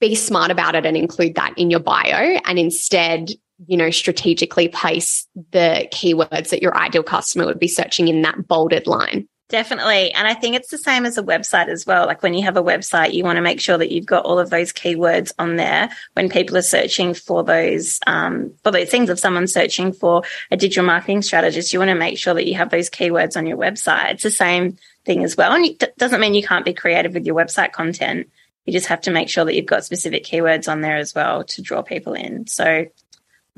[0.00, 3.30] be smart about it and include that in your bio and instead
[3.66, 8.46] you know, strategically place the keywords that your ideal customer would be searching in that
[8.46, 9.28] bolded line.
[9.48, 10.12] Definitely.
[10.12, 12.04] And I think it's the same as a website as well.
[12.04, 14.38] Like when you have a website, you want to make sure that you've got all
[14.38, 19.08] of those keywords on there when people are searching for those, um, for those things.
[19.08, 22.56] If someone's searching for a digital marketing strategist, you want to make sure that you
[22.56, 24.12] have those keywords on your website.
[24.12, 25.52] It's the same thing as well.
[25.52, 28.28] And it doesn't mean you can't be creative with your website content.
[28.66, 31.44] You just have to make sure that you've got specific keywords on there as well
[31.44, 32.46] to draw people in.
[32.46, 32.84] So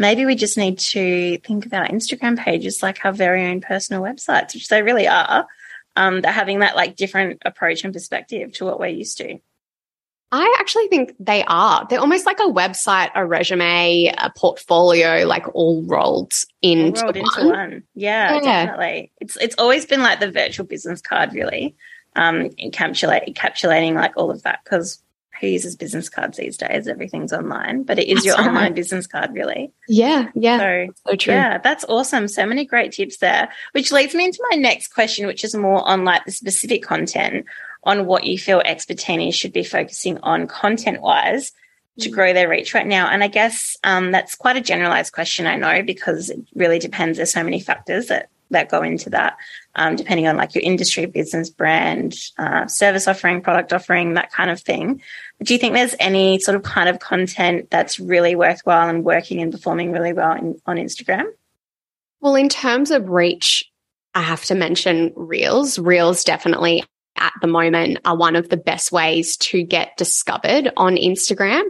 [0.00, 4.02] maybe we just need to think of our Instagram pages like our very own personal
[4.02, 5.46] websites, which they really are.
[5.94, 9.38] Um, they're having that like different approach and perspective to what we're used to.
[10.32, 11.86] I actually think they are.
[11.90, 16.32] They're almost like a website, a resume, a portfolio, like all rolled
[16.62, 17.24] into, all rolled one.
[17.24, 17.82] into one.
[17.94, 19.12] Yeah, yeah, definitely.
[19.20, 21.74] It's it's always been like the virtual business card, really,
[22.14, 25.02] um, encapsulate, encapsulating like all of that because
[25.40, 26.86] who uses business cards these days?
[26.86, 28.48] Everything's online, but it is that's your right.
[28.48, 29.72] online business card, really.
[29.88, 30.58] Yeah, yeah.
[30.58, 31.34] So, so true.
[31.34, 32.28] Yeah, that's awesome.
[32.28, 35.86] So many great tips there, which leads me into my next question, which is more
[35.88, 37.46] on like the specific content
[37.84, 41.52] on what you feel Expertinis should be focusing on content wise
[42.00, 42.12] to mm.
[42.12, 43.08] grow their reach right now.
[43.08, 47.16] And I guess um, that's quite a generalized question, I know, because it really depends.
[47.16, 49.36] There's so many factors that that go into that
[49.74, 54.50] um, depending on like your industry, business, brand, uh, service offering, product offering, that kind
[54.50, 55.00] of thing.
[55.42, 59.40] Do you think there's any sort of kind of content that's really worthwhile and working
[59.40, 61.26] and performing really well in, on Instagram?
[62.20, 63.64] Well, in terms of reach,
[64.14, 65.78] I have to mention Reels.
[65.78, 66.84] Reels definitely
[67.16, 71.62] at the moment are one of the best ways to get discovered on Instagram.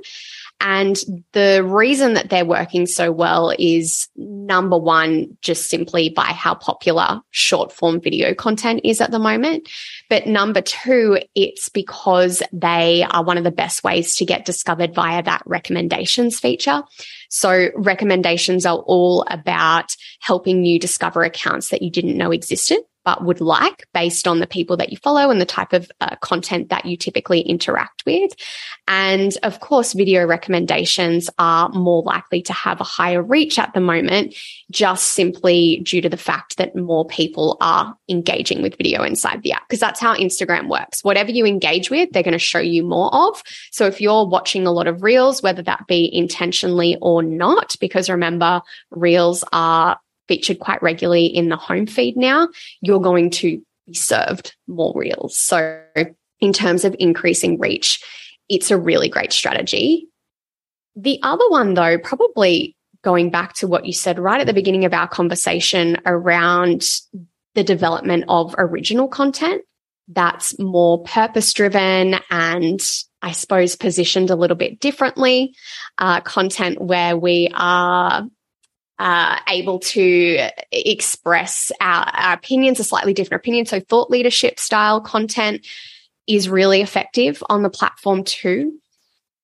[0.61, 0.97] And
[1.33, 7.23] the reason that they're working so well is number one, just simply by how popular
[7.31, 9.69] short form video content is at the moment.
[10.11, 14.95] But number two, it's because they are one of the best ways to get discovered
[14.95, 16.83] via that recommendations feature.
[17.31, 23.25] So recommendations are all about helping you discover accounts that you didn't know existed but
[23.25, 26.69] would like based on the people that you follow and the type of uh, content
[26.69, 28.33] that you typically interact with.
[28.89, 33.81] And of course, video recommendations are more likely to have a higher reach at the
[33.81, 34.35] moment,
[34.71, 39.53] just simply due to the fact that more people are engaging with video inside the
[39.53, 41.03] app, because that's how Instagram works.
[41.03, 43.43] Whatever you engage with, they're going to show you more of.
[43.71, 48.11] So if you're watching a lot of reels, whether that be intentionally or not, because
[48.11, 49.99] remember, reels are
[50.31, 52.49] featured quite regularly in the home feed now,
[52.81, 55.37] you're going to be served more reels.
[55.37, 55.83] So,
[56.39, 58.01] in terms of increasing reach,
[58.49, 60.07] it's a really great strategy.
[60.95, 64.85] The other one, though, probably going back to what you said right at the beginning
[64.85, 66.87] of our conversation around
[67.57, 69.63] the development of original content
[70.13, 72.81] that's more purpose driven and
[73.23, 75.55] I suppose positioned a little bit differently.
[75.99, 78.27] Uh, content where we are
[79.01, 83.65] uh, able to express our, our opinions, a slightly different opinion.
[83.65, 85.67] So thought leadership style content
[86.27, 88.79] is really effective on the platform too.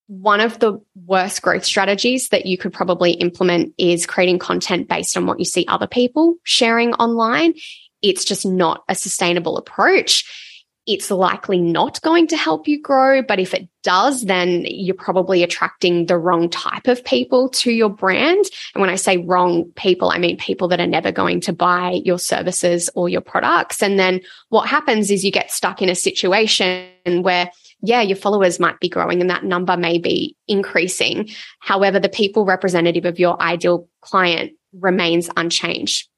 [0.09, 5.16] One of the worst growth strategies that you could probably implement is creating content based
[5.16, 7.55] on what you see other people sharing online.
[8.03, 10.45] It's just not a sustainable approach
[10.87, 13.22] it's likely not going to help you grow.
[13.22, 17.88] But if it does, then you're probably attracting the wrong type of people to your
[17.88, 18.44] brand.
[18.75, 22.01] And when I say wrong people, I mean people that are never going to buy
[22.05, 23.83] your services or your products.
[23.83, 26.88] And then what happens is you get stuck in a situation
[27.22, 27.51] where
[27.83, 31.29] yeah, your followers might be growing and that number may be increasing.
[31.61, 36.09] However, the people representative of your ideal client remains unchanged.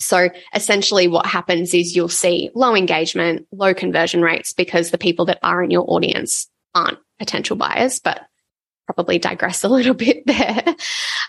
[0.00, 5.26] So essentially what happens is you'll see low engagement, low conversion rates because the people
[5.26, 8.22] that are in your audience aren't potential buyers, but
[8.94, 10.64] probably digress a little bit there.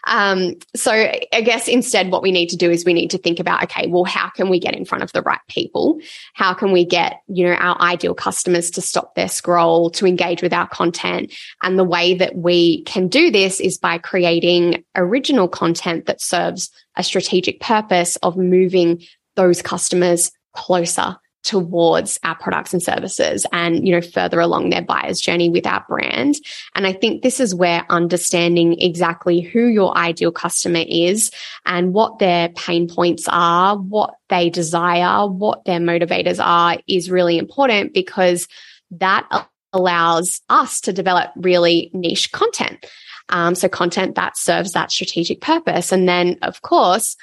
[0.08, 3.40] Um, so I guess instead what we need to do is we need to think
[3.40, 6.00] about, okay, well, how can we get in front of the right people?
[6.34, 10.42] How can we get, you know, our ideal customers to stop their scroll, to engage
[10.42, 11.34] with our content?
[11.62, 16.72] And the way that we can do this is by creating original content that serves
[16.98, 19.04] a strategic purpose of moving
[19.36, 25.20] those customers closer towards our products and services and you know further along their buyer's
[25.20, 26.36] journey with our brand.
[26.76, 31.32] And i think this is where understanding exactly who your ideal customer is
[31.66, 37.38] and what their pain points are what they desire what their motivators are is really
[37.38, 38.48] important because
[38.92, 39.28] that
[39.74, 42.86] allows us to develop really niche content.
[43.30, 45.92] Um, so content that serves that strategic purpose.
[45.92, 47.16] And then of course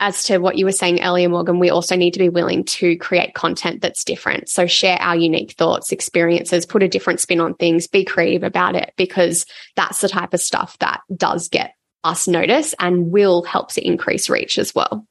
[0.00, 2.96] as to what you were saying earlier, Morgan, we also need to be willing to
[2.96, 4.48] create content that's different.
[4.48, 8.74] So share our unique thoughts, experiences, put a different spin on things, be creative about
[8.74, 9.44] it, because
[9.76, 14.30] that's the type of stuff that does get us notice and will help to increase
[14.30, 15.06] reach as well.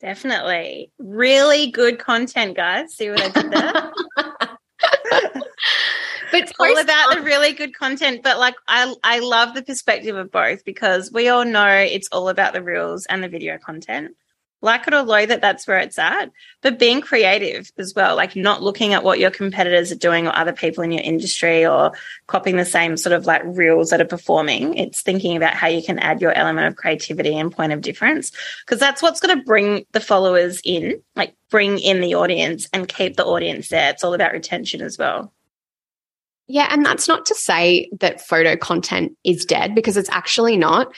[0.00, 0.90] Definitely.
[0.98, 2.94] Really good content, guys.
[2.94, 3.92] See what I did there?
[6.30, 8.22] but it's all about the really good content.
[8.22, 12.28] But like, I I love the perspective of both because we all know it's all
[12.28, 14.16] about the reels and the video content.
[14.62, 18.36] Like it or loathe that that's where it's at, but being creative as well, like
[18.36, 21.92] not looking at what your competitors are doing or other people in your industry or
[22.26, 24.74] copying the same sort of like reels that are performing.
[24.74, 28.32] It's thinking about how you can add your element of creativity and point of difference
[28.66, 32.86] because that's what's going to bring the followers in, like bring in the audience and
[32.86, 33.88] keep the audience there.
[33.88, 35.32] It's all about retention as well.
[36.50, 40.92] Yeah, and that's not to say that photo content is dead because it's actually not.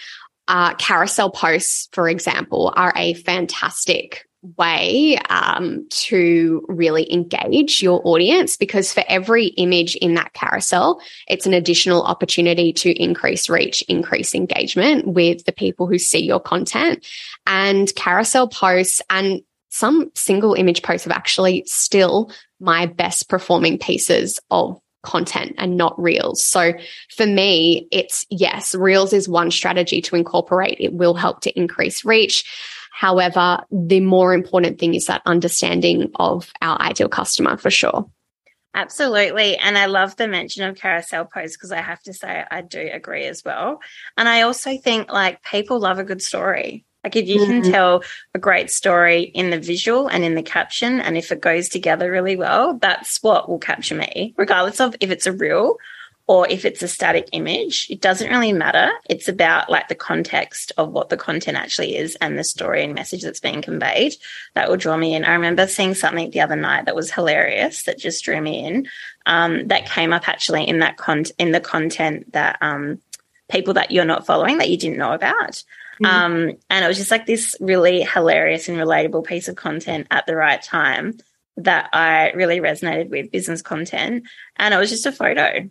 [0.49, 8.57] Uh, carousel posts, for example, are a fantastic way um, to really engage your audience
[8.57, 14.35] because for every image in that carousel, it's an additional opportunity to increase reach, increase
[14.35, 17.07] engagement with the people who see your content.
[17.47, 24.41] And carousel posts and some single image posts are actually still my best performing pieces
[24.51, 26.45] of content and not reels.
[26.45, 26.73] So
[27.15, 30.77] for me, it's yes, reels is one strategy to incorporate.
[30.81, 32.45] It will help to increase reach.
[32.93, 38.09] However, the more important thing is that understanding of our ideal customer for sure.
[38.75, 39.59] Absolutely.
[39.59, 42.89] And I love the mention of carousel posts because I have to say I do
[42.93, 43.81] agree as well.
[44.17, 46.87] And I also think like people love a good story.
[47.05, 47.63] Like if you mm-hmm.
[47.63, 51.41] can tell a great story in the visual and in the caption, and if it
[51.41, 55.79] goes together really well, that's what will capture me, regardless of if it's a reel
[56.29, 57.89] or if it's a static image.
[57.91, 58.91] It doesn't really matter.
[59.09, 62.95] It's about like the context of what the content actually is and the story and
[62.95, 64.15] message that's being conveyed
[64.55, 65.25] that will draw me in.
[65.25, 68.89] I remember seeing something the other night that was hilarious that just drew me in.
[69.27, 73.01] Um, that came up actually in that con in the content that um,
[73.53, 75.63] people that you're not following that you didn't know about.
[76.03, 76.07] Mm-hmm.
[76.07, 80.27] Um, and it was just like this really hilarious and relatable piece of content at
[80.27, 81.19] the right time
[81.59, 84.25] that I really resonated with business content.
[84.57, 85.69] And it was just a photo.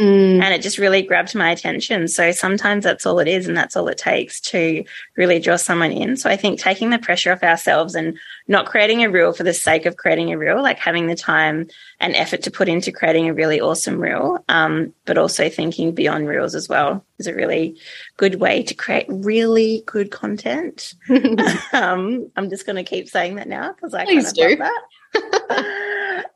[0.00, 0.42] Mm.
[0.42, 2.08] And it just really grabbed my attention.
[2.08, 3.46] So sometimes that's all it is.
[3.46, 4.84] And that's all it takes to
[5.16, 6.16] really draw someone in.
[6.16, 8.18] So I think taking the pressure off ourselves and
[8.48, 11.68] not creating a reel for the sake of creating a reel, like having the time
[12.00, 16.26] and effort to put into creating a really awesome reel, um, but also thinking beyond
[16.26, 17.78] reels as well is a really
[18.16, 20.94] good way to create really good content.
[21.72, 24.48] um, I'm just going to keep saying that now because I Please kind of do.
[24.48, 24.82] love that.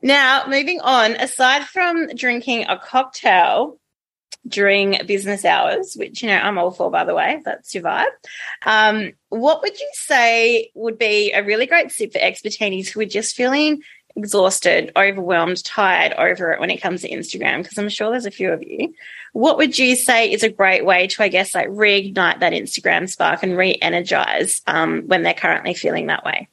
[0.01, 3.77] Now, moving on, aside from drinking a cocktail
[4.47, 8.07] during business hours, which, you know, I'm all for, by the way, that's your vibe.
[8.65, 13.05] Um, what would you say would be a really great sip for expertinis who are
[13.05, 13.81] just feeling
[14.15, 17.61] exhausted, overwhelmed, tired over it when it comes to Instagram?
[17.61, 18.93] Because I'm sure there's a few of you.
[19.33, 23.09] What would you say is a great way to, I guess, like reignite that Instagram
[23.09, 26.47] spark and re energize um, when they're currently feeling that way?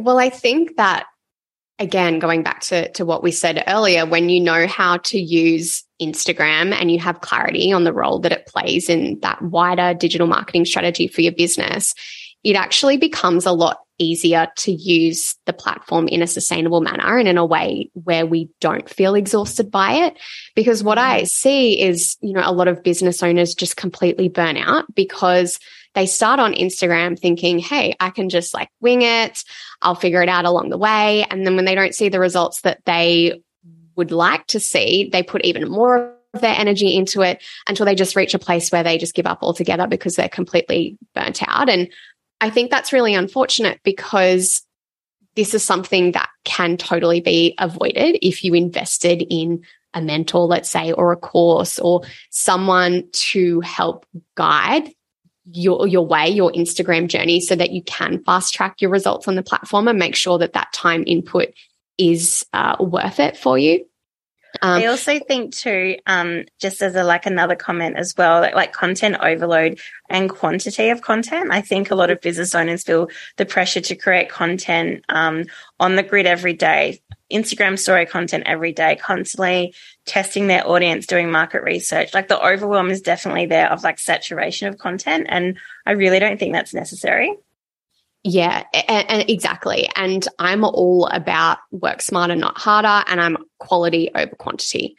[0.00, 1.06] Well, I think that
[1.78, 5.84] again, going back to, to what we said earlier, when you know how to use
[6.00, 10.26] Instagram and you have clarity on the role that it plays in that wider digital
[10.26, 11.94] marketing strategy for your business,
[12.44, 17.28] it actually becomes a lot easier to use the platform in a sustainable manner and
[17.28, 20.18] in a way where we don't feel exhausted by it.
[20.54, 21.26] Because what I mm-hmm.
[21.26, 25.58] see is, you know, a lot of business owners just completely burn out because
[25.94, 29.44] they start on Instagram thinking, Hey, I can just like wing it.
[29.82, 31.24] I'll figure it out along the way.
[31.30, 33.42] And then when they don't see the results that they
[33.96, 37.94] would like to see, they put even more of their energy into it until they
[37.94, 41.68] just reach a place where they just give up altogether because they're completely burnt out.
[41.68, 41.88] And
[42.40, 44.62] I think that's really unfortunate because
[45.34, 49.62] this is something that can totally be avoided if you invested in
[49.94, 54.90] a mentor, let's say, or a course or someone to help guide
[55.50, 59.34] your your way, your Instagram journey, so that you can fast track your results on
[59.34, 61.48] the platform and make sure that that time input
[61.98, 63.84] is uh, worth it for you.
[64.62, 68.54] Um, I also think too, um, just as a like another comment as well, that
[68.54, 71.50] like content overload and quantity of content.
[71.50, 73.08] I think a lot of business owners feel
[73.38, 75.46] the pressure to create content um,
[75.80, 77.02] on the grid every day,
[77.32, 79.74] Instagram story content every day, constantly
[80.06, 82.14] testing their audience, doing market research.
[82.14, 85.26] Like the overwhelm is definitely there of like saturation of content.
[85.28, 87.36] And I really don't think that's necessary.
[88.24, 89.88] Yeah, and, and, exactly.
[89.96, 93.04] And I'm all about work smarter, not harder.
[93.10, 94.96] And I'm quality over quantity.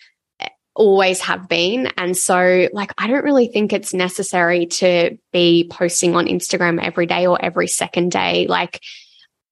[0.76, 1.88] Always have been.
[1.98, 7.06] And so, like, I don't really think it's necessary to be posting on Instagram every
[7.06, 8.48] day or every second day.
[8.48, 8.82] Like,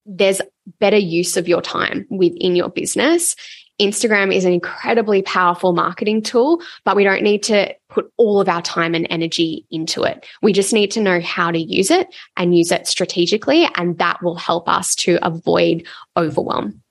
[0.04, 0.42] there's
[0.80, 3.36] better use of your time within your business.
[3.80, 8.48] Instagram is an incredibly powerful marketing tool, but we don't need to put all of
[8.48, 10.24] our time and energy into it.
[10.40, 13.68] We just need to know how to use it and use it strategically.
[13.74, 16.82] And that will help us to avoid overwhelm.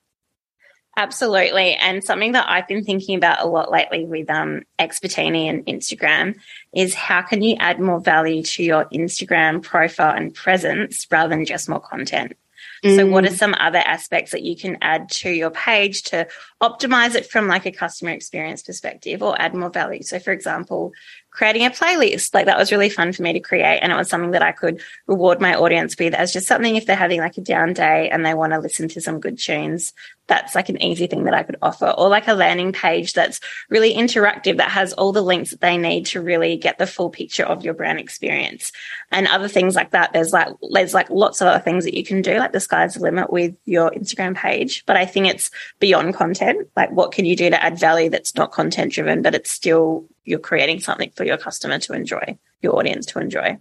[0.97, 1.75] Absolutely.
[1.75, 6.37] And something that I've been thinking about a lot lately with um, Expertini and Instagram
[6.75, 11.45] is how can you add more value to your Instagram profile and presence rather than
[11.45, 12.35] just more content?
[12.83, 12.95] Mm.
[12.95, 13.37] So what are mm.
[13.37, 16.27] some other aspects that you can add to your page to
[16.61, 20.03] optimize it from like a customer experience perspective or add more value?
[20.03, 20.91] So for example,
[21.31, 22.33] creating a playlist.
[22.33, 23.79] Like that was really fun for me to create.
[23.79, 26.85] And it was something that I could reward my audience with as just something if
[26.85, 29.93] they're having like a down day and they want to listen to some good tunes
[30.27, 33.41] that's like an easy thing that I could offer, or like a landing page that's
[33.69, 37.09] really interactive that has all the links that they need to really get the full
[37.09, 38.71] picture of your brand experience
[39.11, 40.13] and other things like that.
[40.13, 42.93] There's like, there's like lots of other things that you can do, like the sky's
[42.93, 44.85] the limit with your Instagram page.
[44.85, 46.69] But I think it's beyond content.
[46.77, 50.05] Like, what can you do to add value that's not content driven, but it's still
[50.23, 53.57] you're creating something for your customer to enjoy, your audience to enjoy?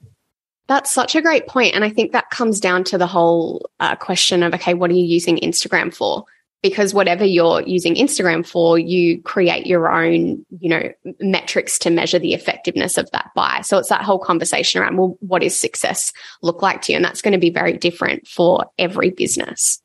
[0.66, 1.74] That's such a great point.
[1.74, 4.94] And I think that comes down to the whole uh, question of, okay, what are
[4.94, 6.24] you using Instagram for?
[6.62, 12.18] because whatever you're using Instagram for, you create your own, you know, metrics to measure
[12.18, 13.62] the effectiveness of that buy.
[13.62, 16.96] So it's that whole conversation around, well, what does success look like to you?
[16.96, 19.80] And that's going to be very different for every business.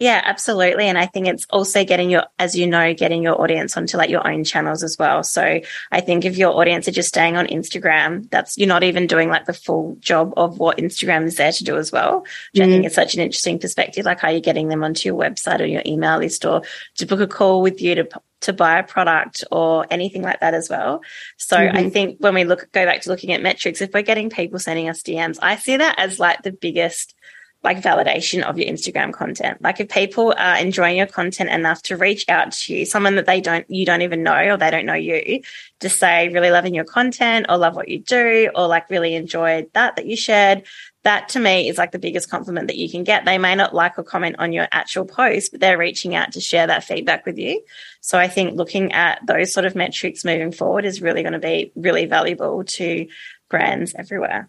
[0.00, 0.86] Yeah, absolutely.
[0.86, 4.08] And I think it's also getting your, as you know, getting your audience onto like
[4.08, 5.22] your own channels as well.
[5.22, 5.60] So
[5.92, 9.28] I think if your audience are just staying on Instagram, that's, you're not even doing
[9.28, 12.62] like the full job of what Instagram is there to do as well, which mm.
[12.62, 12.86] I think mm-hmm.
[12.86, 14.06] is such an interesting perspective.
[14.06, 16.62] Like, are you getting them onto your website or your email list or
[16.96, 18.08] to book a call with you to,
[18.40, 21.02] to buy a product or anything like that as well.
[21.36, 21.76] So mm-hmm.
[21.76, 24.58] I think when we look, go back to looking at metrics, if we're getting people
[24.58, 27.14] sending us DMs, I see that as like the biggest
[27.62, 29.60] like validation of your Instagram content.
[29.60, 33.26] Like if people are enjoying your content enough to reach out to you, someone that
[33.26, 35.42] they don't, you don't even know or they don't know you,
[35.78, 39.70] just say really loving your content or love what you do or like really enjoyed
[39.74, 40.62] that that you shared,
[41.02, 43.26] that to me is like the biggest compliment that you can get.
[43.26, 46.40] They may not like or comment on your actual post, but they're reaching out to
[46.40, 47.62] share that feedback with you.
[48.00, 51.38] So I think looking at those sort of metrics moving forward is really going to
[51.38, 53.06] be really valuable to
[53.50, 54.48] brands everywhere.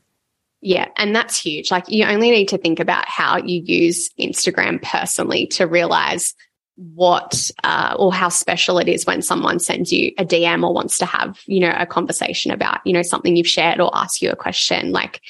[0.61, 1.71] Yeah, and that's huge.
[1.71, 6.35] Like you only need to think about how you use Instagram personally to realize
[6.75, 10.99] what uh, or how special it is when someone sends you a DM or wants
[10.99, 14.29] to have, you know, a conversation about, you know, something you've shared or ask you
[14.29, 14.91] a question.
[14.91, 15.21] Like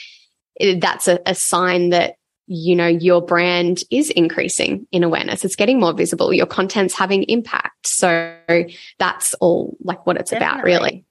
[0.78, 2.16] that's a, a sign that
[2.48, 7.24] you know your brand is increasing in awareness it's getting more visible your content's having
[7.24, 8.36] impact so
[9.00, 10.54] that's all like what it's Definitely.
[10.54, 11.06] about really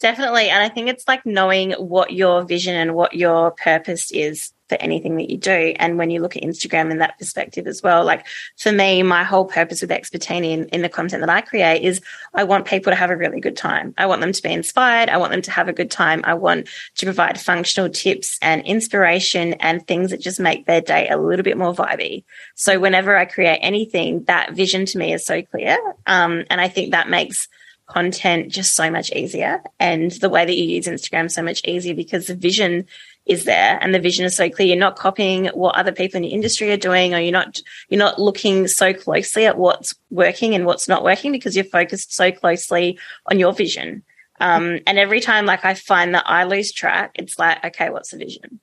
[0.00, 0.48] Definitely.
[0.48, 4.76] And I think it's like knowing what your vision and what your purpose is for
[4.76, 5.74] anything that you do.
[5.76, 8.26] And when you look at Instagram in that perspective as well, like
[8.56, 12.00] for me, my whole purpose with Expertini in, in the content that I create is
[12.32, 13.92] I want people to have a really good time.
[13.98, 15.10] I want them to be inspired.
[15.10, 16.22] I want them to have a good time.
[16.24, 21.08] I want to provide functional tips and inspiration and things that just make their day
[21.08, 22.24] a little bit more vibey.
[22.54, 25.76] So whenever I create anything, that vision to me is so clear.
[26.06, 27.48] Um, and I think that makes
[27.90, 31.94] content just so much easier and the way that you use Instagram so much easier
[31.94, 32.86] because the vision
[33.26, 34.68] is there and the vision is so clear.
[34.68, 37.98] You're not copying what other people in your industry are doing or you're not, you're
[37.98, 42.32] not looking so closely at what's working and what's not working because you're focused so
[42.32, 44.02] closely on your vision.
[44.40, 48.10] Um, and every time like I find that I lose track, it's like, okay, what's
[48.10, 48.60] the vision?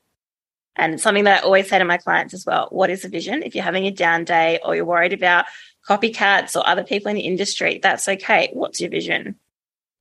[0.76, 2.68] And something that I always say to my clients as well.
[2.72, 3.44] What is the vision?
[3.44, 5.46] If you're having a down day or you're worried about
[5.88, 8.50] copycats or other people in the industry, that's okay.
[8.54, 9.36] What's your vision?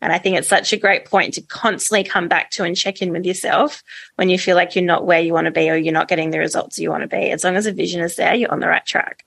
[0.03, 3.01] And I think it's such a great point to constantly come back to and check
[3.01, 3.83] in with yourself
[4.17, 6.31] when you feel like you're not where you want to be or you're not getting
[6.31, 7.31] the results you want to be.
[7.31, 9.25] As long as a vision is there, you're on the right track.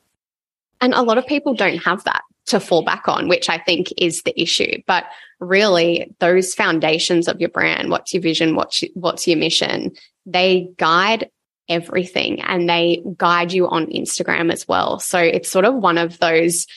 [0.80, 3.92] And a lot of people don't have that to fall back on, which I think
[3.98, 4.82] is the issue.
[4.86, 5.06] But
[5.40, 9.92] really, those foundations of your brand, what's your vision, what's, what's your mission,
[10.26, 11.30] they guide
[11.70, 15.00] everything and they guide you on Instagram as well.
[15.00, 16.68] So it's sort of one of those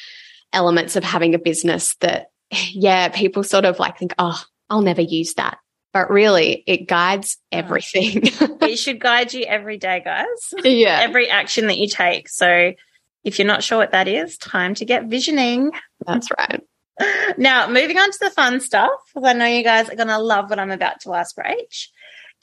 [0.52, 4.40] elements of having a business that, yeah, people sort of like think, oh,
[4.70, 5.58] I'll never use that.
[5.92, 8.22] But really, it guides everything.
[8.24, 10.26] it should guide you every day, guys.
[10.64, 11.00] Yeah.
[11.02, 12.30] Every action that you take.
[12.30, 12.72] So
[13.24, 15.70] if you're not sure what that is, time to get visioning.
[16.06, 16.62] That's right.
[17.38, 20.18] Now, moving on to the fun stuff, because I know you guys are going to
[20.18, 21.88] love what I'm about to ask for Rach.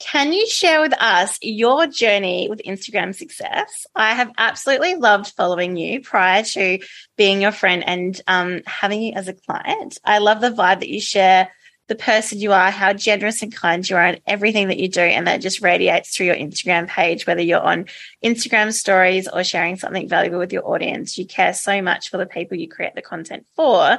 [0.00, 3.86] Can you share with us your journey with Instagram success?
[3.94, 6.78] I have absolutely loved following you prior to
[7.18, 9.98] being your friend and um, having you as a client.
[10.02, 11.50] I love the vibe that you share,
[11.88, 15.02] the person you are, how generous and kind you are, and everything that you do.
[15.02, 17.84] And that just radiates through your Instagram page, whether you're on
[18.24, 21.18] Instagram stories or sharing something valuable with your audience.
[21.18, 23.98] You care so much for the people you create the content for.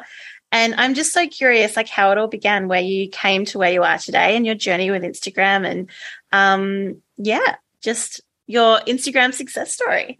[0.51, 3.71] And I'm just so curious, like how it all began, where you came to where
[3.71, 5.89] you are today and your journey with Instagram and,
[6.31, 10.19] um, yeah, just your Instagram success story.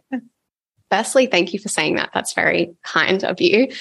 [0.90, 2.12] Firstly, thank you for saying that.
[2.14, 3.72] That's very kind of you.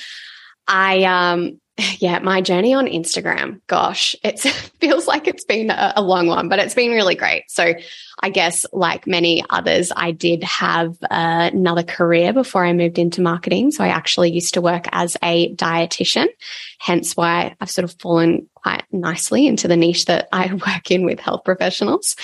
[0.66, 1.60] I, um,
[1.98, 4.40] yeah, my journey on Instagram, gosh, it
[4.80, 7.44] feels like it's been a, a, long one, but it's been really great.
[7.48, 7.74] So
[8.20, 13.20] I guess like many others, I did have uh, another career before I moved into
[13.20, 13.70] marketing.
[13.70, 16.26] So I actually used to work as a dietitian,
[16.78, 21.04] hence why I've sort of fallen quite nicely into the niche that I work in
[21.04, 22.16] with health professionals.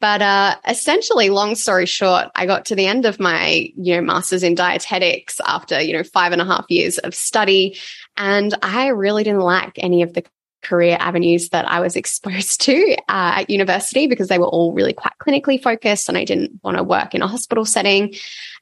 [0.00, 4.02] But uh, essentially, long story short, I got to the end of my, you know,
[4.02, 7.76] master's in dietetics after, you know, five and a half years of study.
[8.18, 10.24] And I really didn't like any of the
[10.62, 14.92] career avenues that I was exposed to uh, at university because they were all really
[14.92, 18.14] quite clinically focused and I didn't want to work in a hospital setting.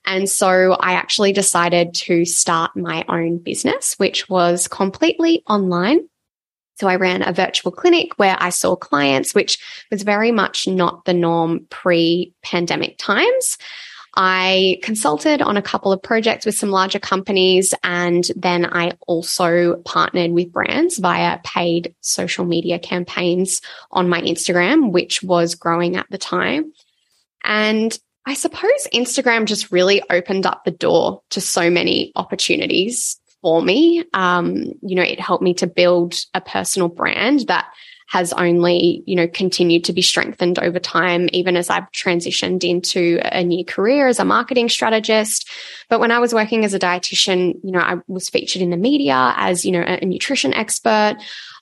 [0.05, 6.09] And so I actually decided to start my own business, which was completely online.
[6.79, 9.59] So I ran a virtual clinic where I saw clients, which
[9.91, 13.57] was very much not the norm pre pandemic times.
[14.17, 17.75] I consulted on a couple of projects with some larger companies.
[17.85, 23.61] And then I also partnered with brands via paid social media campaigns
[23.91, 26.73] on my Instagram, which was growing at the time.
[27.45, 33.63] And I suppose Instagram just really opened up the door to so many opportunities for
[33.63, 34.03] me.
[34.15, 37.67] Um, you know, it helped me to build a personal brand that
[38.09, 43.19] has only, you know, continued to be strengthened over time, even as I've transitioned into
[43.23, 45.49] a new career as a marketing strategist.
[45.89, 48.77] But when I was working as a dietitian, you know, I was featured in the
[48.77, 51.17] media as, you know, a, a nutrition expert.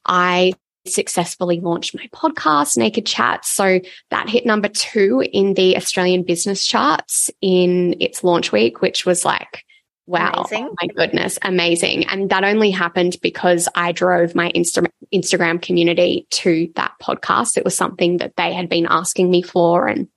[0.04, 0.52] I
[0.86, 3.50] successfully launched my podcast, Naked Chats.
[3.50, 3.80] So
[4.10, 9.24] that hit number two in the Australian business charts in its launch week, which was
[9.24, 9.64] like,
[10.06, 10.44] Wow.
[10.50, 10.74] Amazing.
[10.82, 11.38] My goodness.
[11.42, 12.06] Amazing.
[12.08, 17.56] And that only happened because I drove my Insta- Instagram community to that podcast.
[17.56, 20.08] It was something that they had been asking me for and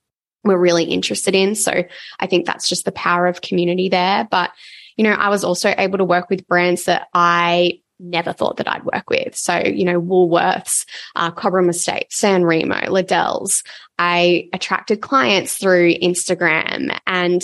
[0.44, 1.54] were really interested in.
[1.54, 1.84] So
[2.20, 4.26] I think that's just the power of community there.
[4.30, 4.50] But,
[4.96, 8.68] you know, I was also able to work with brands that I never thought that
[8.68, 9.36] I'd work with.
[9.36, 10.86] So, you know, Woolworths,
[11.16, 13.64] uh, Cobram Estate, San Remo, Lidl's.
[13.98, 16.96] I attracted clients through Instagram.
[17.06, 17.42] And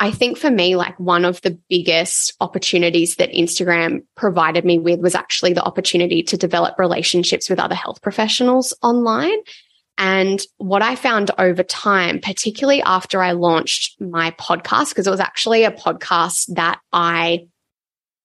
[0.00, 5.00] I think for me, like one of the biggest opportunities that Instagram provided me with
[5.00, 9.38] was actually the opportunity to develop relationships with other health professionals online.
[9.98, 15.18] And what I found over time, particularly after I launched my podcast, because it was
[15.18, 17.48] actually a podcast that I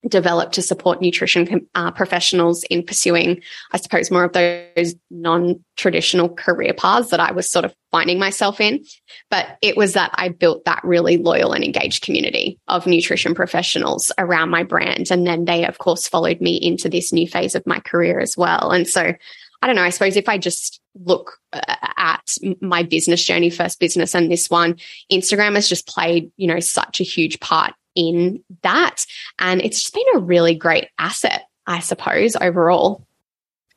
[0.07, 3.41] developed to support nutrition uh, professionals in pursuing,
[3.71, 8.19] I suppose, more of those non traditional career paths that I was sort of finding
[8.19, 8.83] myself in.
[9.29, 14.11] But it was that I built that really loyal and engaged community of nutrition professionals
[14.17, 15.09] around my brand.
[15.09, 18.35] And then they, of course, followed me into this new phase of my career as
[18.35, 18.71] well.
[18.71, 19.13] And so,
[19.61, 21.61] I don't know, I suppose if I just look uh,
[21.97, 24.75] at my business journey, first business and this one,
[25.11, 29.05] Instagram has just played, you know, such a huge part in that.
[29.39, 33.05] And it's just been a really great asset, I suppose, overall.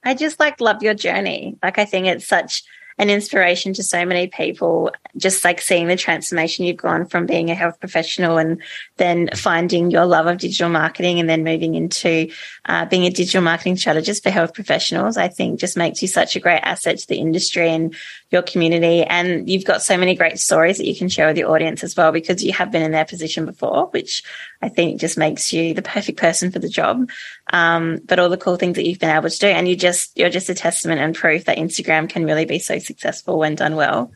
[0.05, 1.57] I just like love your journey.
[1.63, 2.63] Like, I think it's such
[2.99, 7.51] an inspiration to so many people, just like seeing the transformation you've gone from being
[7.51, 8.63] a health professional and
[8.97, 12.31] then finding your love of digital marketing and then moving into
[12.65, 16.37] uh, being a digital marketing strategist for health professionals, I think just makes you such
[16.37, 17.95] a great asset to the industry and
[18.31, 19.03] your community.
[19.05, 21.97] And you've got so many great stories that you can share with your audience as
[21.97, 24.23] well, because you have been in their position before, which
[24.63, 27.11] I think just makes you the perfect person for the job.
[27.53, 29.47] Um, but all the cool things that you've been able to do.
[29.47, 32.79] And you just, you're just a testament and proof that Instagram can really be so
[32.79, 34.11] successful when done well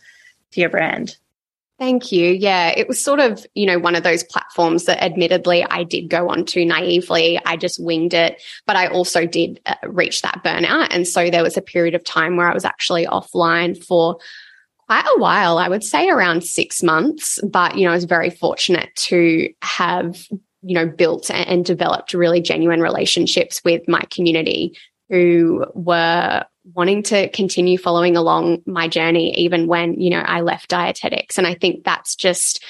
[0.53, 1.16] for your brand.
[1.78, 2.33] Thank you.
[2.33, 6.11] Yeah, it was sort of, you know, one of those platforms that admittedly I did
[6.11, 7.41] go onto naively.
[7.47, 10.89] I just winged it, but I also did uh, reach that burnout.
[10.91, 14.18] And so there was a period of time where I was actually offline for
[14.89, 17.39] quite a while, I would say around six months.
[17.43, 20.26] But, you know, I was very fortunate to have,
[20.63, 24.77] you know, built and developed really genuine relationships with my community
[25.09, 26.45] who were
[26.75, 31.39] wanting to continue following along my journey, even when, you know, I left dietetics.
[31.39, 32.63] And I think that's just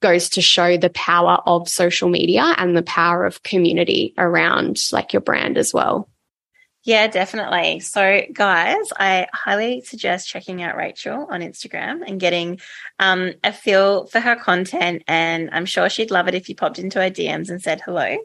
[0.00, 5.12] goes to show the power of social media and the power of community around like
[5.12, 6.08] your brand as well.
[6.82, 7.80] Yeah, definitely.
[7.80, 12.58] So, guys, I highly suggest checking out Rachel on Instagram and getting
[12.98, 15.02] um, a feel for her content.
[15.06, 18.16] And I'm sure she'd love it if you popped into her DMs and said hello.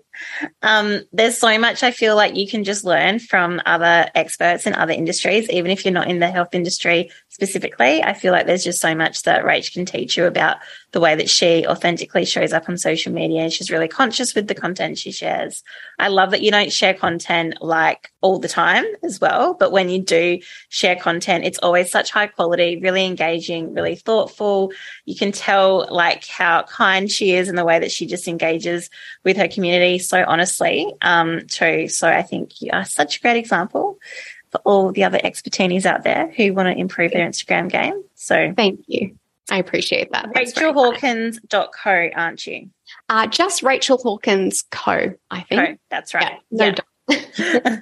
[0.62, 4.74] Um, there's so much I feel like you can just learn from other experts in
[4.74, 8.02] other industries, even if you're not in the health industry specifically.
[8.02, 10.58] I feel like there's just so much that Rach can teach you about
[10.96, 13.50] the way that she authentically shows up on social media.
[13.50, 15.62] She's really conscious with the content she shares.
[16.00, 19.56] I love that you don't share content like all the time as well.
[19.56, 20.40] But when you do
[20.70, 24.72] share content, it's always such high quality, really engaging, really thoughtful.
[25.04, 28.90] You can tell like how kind she is in the way that she just engages
[29.26, 31.90] with her community so honestly, um, too.
[31.90, 34.00] So I think you are such a great example
[34.50, 38.02] for all the other expertinis out there who want to improve their Instagram game.
[38.14, 39.18] So thank you.
[39.50, 40.34] I appreciate that.
[40.34, 42.70] RachelHawkins.co, aren't you?
[43.10, 45.80] Uh, just Rachel Hawkins Co, I think.
[45.90, 46.40] That's right.
[46.50, 46.76] Yeah,
[47.08, 47.80] no yeah.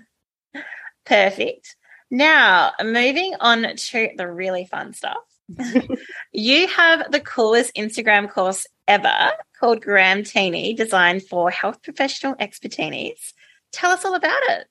[1.06, 1.76] Perfect.
[2.12, 5.18] Now, moving on to the really fun stuff.
[6.32, 13.34] you have the coolest Instagram course ever called Gramtini, designed for health professional expertinis.
[13.72, 14.68] Tell us all about it.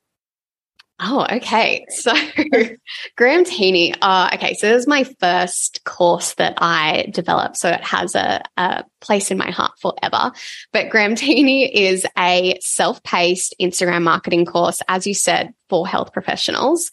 [1.05, 1.85] Oh, okay.
[1.89, 2.13] So
[3.19, 3.97] Gramtini.
[4.01, 4.55] Uh, okay.
[4.55, 7.57] So this is my first course that I developed.
[7.57, 10.31] So it has a, a place in my heart forever.
[10.73, 16.91] But Gramtini is a self-paced Instagram marketing course, as you said, for health professionals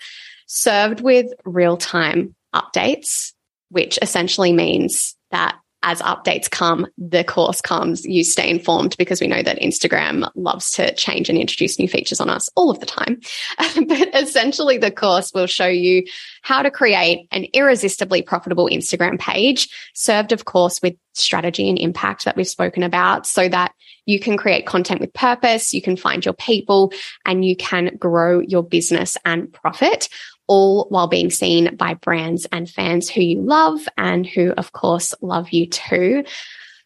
[0.47, 3.33] served with real-time updates,
[3.69, 9.27] which essentially means that as updates come, the course comes, you stay informed because we
[9.27, 12.85] know that Instagram loves to change and introduce new features on us all of the
[12.85, 13.19] time.
[13.87, 16.03] but essentially, the course will show you
[16.41, 22.25] how to create an irresistibly profitable Instagram page, served, of course, with strategy and impact
[22.25, 23.73] that we've spoken about so that
[24.05, 26.91] you can create content with purpose, you can find your people,
[27.25, 30.09] and you can grow your business and profit
[30.49, 35.13] all while being seen by brands and fans who you love and who, of course,
[35.21, 36.25] love you too.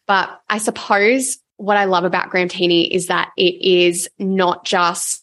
[0.06, 5.22] But I suppose what I love about Gramtini is that it is not just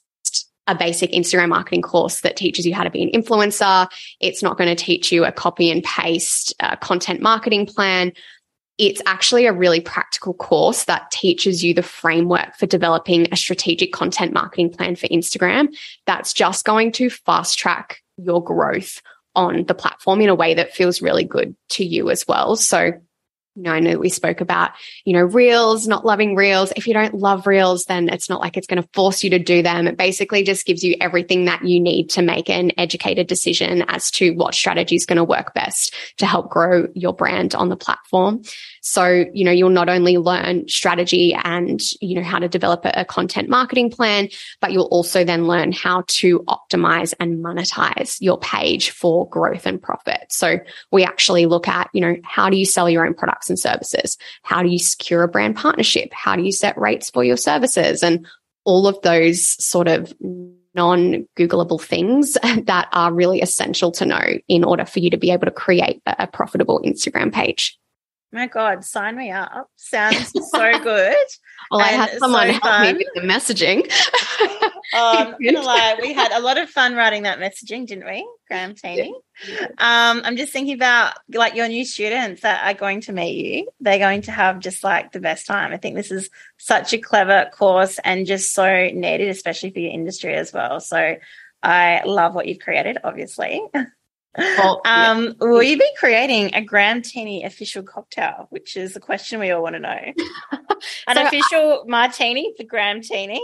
[0.67, 3.87] a basic Instagram marketing course that teaches you how to be an influencer.
[4.19, 8.11] It's not going to teach you a copy and paste uh, content marketing plan.
[8.77, 13.91] It's actually a really practical course that teaches you the framework for developing a strategic
[13.91, 15.75] content marketing plan for Instagram
[16.07, 19.01] that's just going to fast track your growth
[19.35, 22.55] on the platform in a way that feels really good to you as well.
[22.55, 22.91] So
[23.55, 24.71] you know, I know we spoke about,
[25.03, 26.71] you know, reels, not loving reels.
[26.75, 29.39] If you don't love reels, then it's not like it's going to force you to
[29.39, 29.87] do them.
[29.87, 34.09] It basically just gives you everything that you need to make an educated decision as
[34.11, 37.75] to what strategy is going to work best to help grow your brand on the
[37.75, 38.41] platform.
[38.81, 43.01] So, you know, you'll not only learn strategy and, you know, how to develop a,
[43.01, 44.29] a content marketing plan,
[44.59, 49.81] but you'll also then learn how to optimize and monetize your page for growth and
[49.81, 50.25] profit.
[50.29, 50.59] So
[50.91, 54.17] we actually look at, you know, how do you sell your own products and services?
[54.43, 56.13] How do you secure a brand partnership?
[56.13, 58.03] How do you set rates for your services?
[58.03, 58.25] And
[58.63, 60.13] all of those sort of
[60.75, 62.33] non Googleable things
[62.65, 66.01] that are really essential to know in order for you to be able to create
[66.05, 67.77] a profitable Instagram page.
[68.33, 69.69] My God, sign me up.
[69.75, 71.15] Sounds so good.
[71.69, 73.91] well, I had someone so help me with the messaging.
[74.93, 78.27] um, I'm gonna lie, we had a lot of fun writing that messaging, didn't we,
[78.51, 79.13] Gramtini?
[79.47, 79.67] Yeah.
[79.77, 83.69] Um, I'm just thinking about like your new students that are going to meet you.
[83.79, 85.71] They're going to have just like the best time.
[85.71, 89.91] I think this is such a clever course and just so needed, especially for your
[89.91, 90.79] industry as well.
[90.79, 91.15] So
[91.63, 93.61] I love what you've created, obviously.
[94.37, 95.31] Well, um, yeah.
[95.39, 99.75] will you be creating a Gramtini official cocktail, which is the question we all want
[99.75, 99.89] to know?
[101.07, 103.39] An so official I, martini for Gramtini?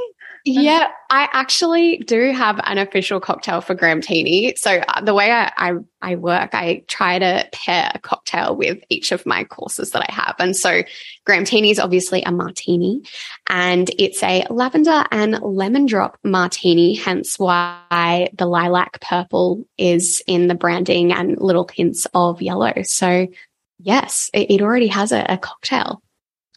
[0.45, 4.57] Yeah, I actually do have an official cocktail for Gramtini.
[4.57, 8.81] So uh, the way I, I, I work, I try to pair a cocktail with
[8.89, 10.35] each of my courses that I have.
[10.39, 10.83] And so
[11.27, 13.01] Gramtini is obviously a martini
[13.47, 20.47] and it's a lavender and lemon drop martini, hence why the lilac purple is in
[20.47, 22.73] the branding and little hints of yellow.
[22.83, 23.27] So
[23.79, 26.01] yes, it, it already has a, a cocktail.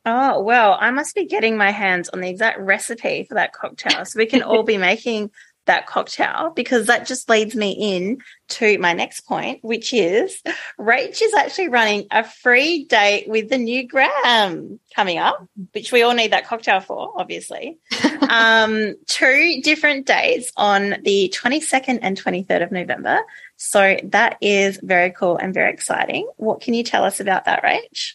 [0.07, 4.05] Oh, well, I must be getting my hands on the exact recipe for that cocktail
[4.05, 5.31] so we can all be making
[5.67, 8.19] that cocktail because that just leads me in
[8.49, 10.43] to my next point, which is
[10.81, 16.03] Rach is actually running a free date with the new Gram coming up, which we
[16.03, 17.79] all need that cocktail for, obviously.
[18.29, 23.21] um, two different dates on the 22nd and 23rd of November.
[23.63, 26.27] So that is very cool and very exciting.
[26.39, 28.15] What can you tell us about that, Rach?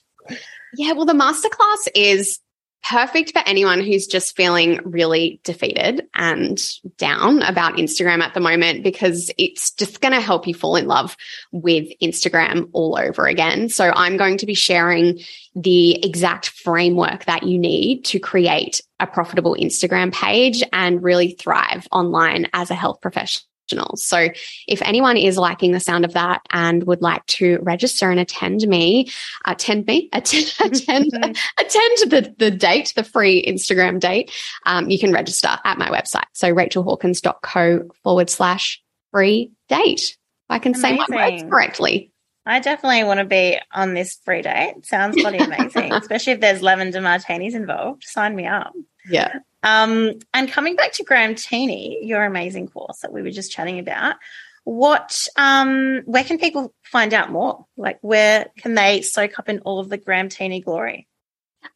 [0.74, 2.40] Yeah, well, the masterclass is
[2.84, 6.60] perfect for anyone who's just feeling really defeated and
[6.98, 10.88] down about Instagram at the moment because it's just going to help you fall in
[10.88, 11.16] love
[11.52, 13.70] with Instagram all over again.
[13.70, 15.20] So I'm going to be sharing
[15.54, 21.88] the exact framework that you need to create a profitable Instagram page and really thrive
[21.92, 23.46] online as a health professional
[23.96, 24.30] so
[24.68, 28.68] if anyone is liking the sound of that and would like to register and attend
[28.68, 29.10] me,
[29.46, 34.32] attend me, attend, attend, attend the, the date, the free Instagram date,
[34.66, 36.26] um, you can register at my website.
[36.34, 40.18] So rachelhawkins.co forward slash free date.
[40.50, 40.98] I can amazing.
[40.98, 42.12] say my words correctly.
[42.46, 44.86] I definitely want to be on this free date.
[44.86, 48.04] Sounds bloody amazing, especially if there's lavender martinis involved.
[48.04, 48.74] Sign me up.
[49.10, 49.40] Yeah.
[49.64, 54.16] Um, and coming back to Gramtini, your amazing course that we were just chatting about,
[54.64, 57.66] what um, where can people find out more?
[57.78, 61.08] Like where can they soak up in all of the Gramtini glory?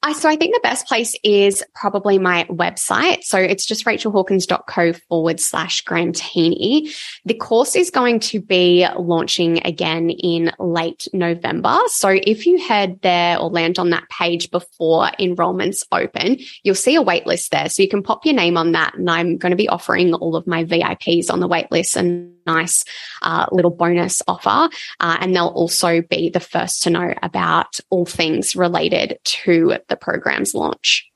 [0.03, 3.23] I, so I think the best place is probably my website.
[3.23, 6.95] So it's just rachelhawkins.co forward slash Gramtini.
[7.25, 11.77] The course is going to be launching again in late November.
[11.87, 16.95] So if you head there or land on that page before enrollments open, you'll see
[16.95, 17.69] a waitlist there.
[17.69, 18.95] So you can pop your name on that.
[18.95, 22.83] And I'm going to be offering all of my VIPs on the waitlist and nice
[23.21, 24.73] uh, little bonus offer.
[24.99, 29.95] Uh, and they'll also be the first to know about all things related to the
[29.95, 31.09] program's launch.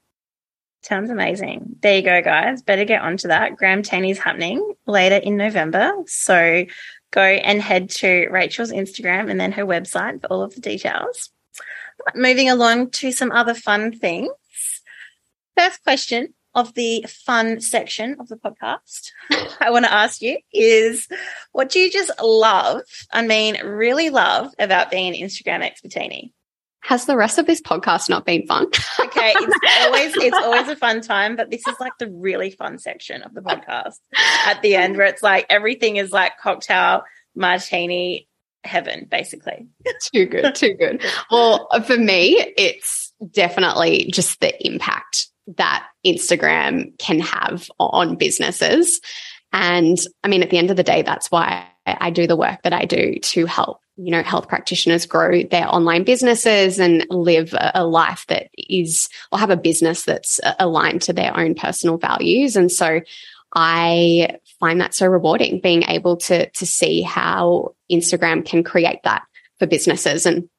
[0.81, 1.77] Sounds amazing.
[1.81, 2.61] There you go, guys.
[2.61, 3.53] Better get onto that.
[3.53, 5.93] Gramtini's happening later in November.
[6.07, 6.65] So
[7.11, 11.29] go and head to Rachel's Instagram and then her website for all of the details.
[12.15, 14.29] Moving along to some other fun things.
[15.57, 19.09] First question of the fun section of the podcast
[19.59, 21.07] I want to ask you is
[21.51, 22.81] what do you just love?
[23.11, 26.31] I mean, really love about being an Instagram expertini?
[26.83, 28.65] Has the rest of this podcast not been fun?
[28.99, 32.77] okay, it's always it's always a fun time, but this is like the really fun
[32.77, 33.95] section of the podcast
[34.45, 37.03] at the end where it's like everything is like cocktail
[37.35, 38.27] martini
[38.63, 39.67] heaven basically.
[40.13, 41.03] too good, too good.
[41.31, 45.27] Well, for me, it's definitely just the impact
[45.57, 49.01] that Instagram can have on businesses.
[49.51, 52.63] And I mean, at the end of the day, that's why I do the work
[52.63, 57.53] that I do to help, you know, health practitioners grow their online businesses and live
[57.73, 61.97] a life that is, or have a business that's uh, aligned to their own personal
[61.97, 62.55] values.
[62.55, 63.01] And so
[63.55, 69.23] I find that so rewarding being able to, to see how Instagram can create that
[69.59, 70.25] for businesses.
[70.25, 70.49] And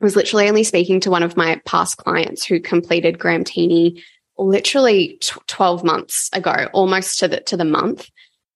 [0.00, 4.02] I was literally only speaking to one of my past clients who completed Gramtini
[4.38, 8.08] literally 12 months ago, almost to the, to the month.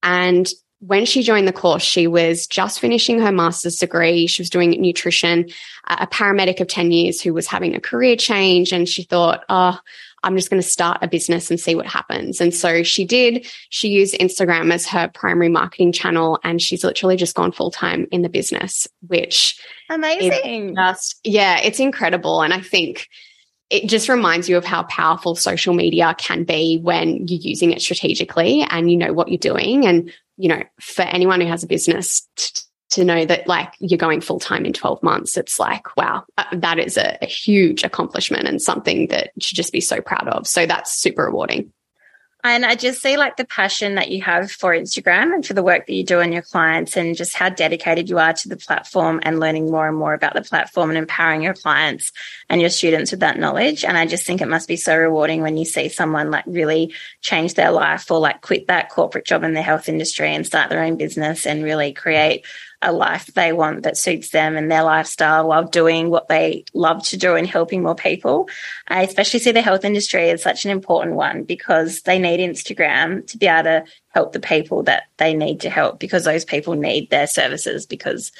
[0.03, 0.49] And
[0.81, 4.27] when she joined the course, she was just finishing her master's degree.
[4.27, 5.49] She was doing nutrition,
[5.89, 8.73] a paramedic of 10 years who was having a career change.
[8.73, 9.79] And she thought, oh,
[10.23, 12.41] I'm just going to start a business and see what happens.
[12.41, 13.47] And so she did.
[13.71, 18.07] She used Instagram as her primary marketing channel and she's literally just gone full time
[18.11, 19.61] in the business, which
[19.91, 20.75] amazing.
[20.77, 22.43] Just, yeah, it's incredible.
[22.43, 23.09] And I think
[23.71, 27.83] it just reminds you of how powerful social media can be when you're using it
[27.83, 29.87] strategically and you know what you're doing.
[29.87, 33.99] And, you know, for anyone who has a business t- to know that like you're
[33.99, 37.85] going full time in 12 months, it's like, wow, uh, that is a, a huge
[37.85, 40.47] accomplishment and something that should just be so proud of.
[40.47, 41.71] So that's super rewarding.
[42.45, 45.63] And I just see like the passion that you have for Instagram and for the
[45.63, 48.57] work that you do on your clients and just how dedicated you are to the
[48.57, 52.13] platform and learning more and more about the platform and empowering your clients
[52.49, 53.85] and your students with that knowledge.
[53.85, 56.95] And I just think it must be so rewarding when you see someone like really
[57.23, 60.71] change their life or like quit that corporate job in the health industry and start
[60.71, 62.47] their own business and really create
[62.81, 67.05] a life they want that suits them and their lifestyle while doing what they love
[67.05, 68.49] to do and helping more people.
[68.87, 73.27] I especially see the health industry as such an important one because they need Instagram
[73.29, 76.75] to be able to help the people that they need to help because those people
[76.75, 78.31] need their services because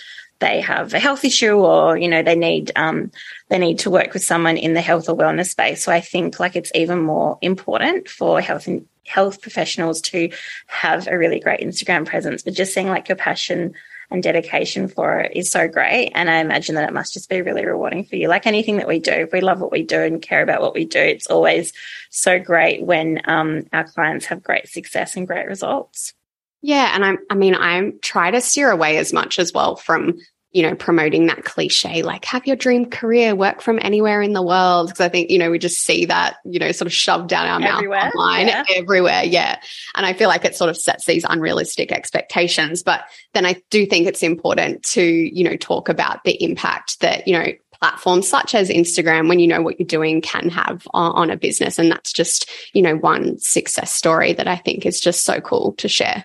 [0.41, 3.11] they have a health issue or you know they need um,
[3.49, 6.39] they need to work with someone in the health or wellness space so i think
[6.39, 10.31] like it's even more important for health and health professionals to
[10.67, 13.75] have a really great instagram presence but just seeing like your passion
[14.11, 16.13] and dedication for it is so great.
[16.15, 18.29] And I imagine that it must just be really rewarding for you.
[18.29, 20.75] Like anything that we do, if we love what we do and care about what
[20.75, 21.73] we do, it's always
[22.11, 26.15] so great when um, our clients have great success and great results.
[26.63, 26.91] Yeah.
[26.95, 30.19] And I'm, I mean, I'm try to steer away as much as well from
[30.53, 34.43] you know, promoting that cliche, like have your dream career, work from anywhere in the
[34.43, 34.89] world.
[34.89, 37.63] Cause I think, you know, we just see that, you know, sort of shoved down
[37.63, 38.65] our everywhere, mouth online yeah.
[38.75, 39.25] everywhere.
[39.25, 39.61] Yeah.
[39.95, 42.83] And I feel like it sort of sets these unrealistic expectations.
[42.83, 43.03] But
[43.35, 47.39] then I do think it's important to, you know, talk about the impact that, you
[47.39, 51.31] know, platforms such as Instagram, when you know what you're doing, can have on, on
[51.31, 51.79] a business.
[51.79, 55.75] And that's just, you know, one success story that I think is just so cool
[55.75, 56.25] to share.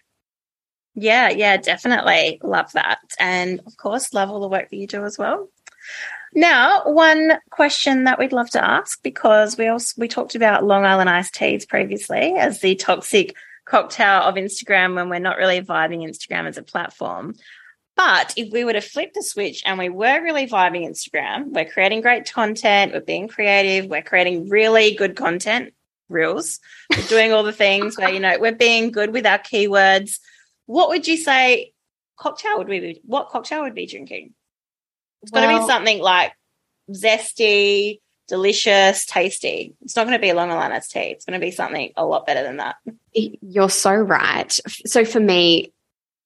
[0.95, 2.39] Yeah, yeah, definitely.
[2.43, 2.99] Love that.
[3.19, 5.49] And of course, love all the work that you do as well.
[6.35, 10.85] Now, one question that we'd love to ask because we also we talked about Long
[10.85, 13.35] Island iced teas previously as the toxic
[13.65, 17.35] cocktail of Instagram when we're not really vibing Instagram as a platform.
[17.95, 21.69] But if we were to flip the switch and we were really vibing Instagram, we're
[21.69, 25.73] creating great content, we're being creative, we're creating really good content,
[26.09, 26.59] reels,
[26.95, 30.17] we're doing all the things where, you know, we're being good with our keywords,
[30.65, 31.73] what would you say
[32.17, 34.33] cocktail would we be, what cocktail would be drinking?
[35.21, 36.33] It's well, going to be something like
[36.91, 39.75] zesty, delicious, tasty.
[39.81, 41.11] It's not going to be a Long iced tea.
[41.11, 42.75] It's going to be something a lot better than that.
[43.13, 44.51] You're so right.
[44.85, 45.73] So for me,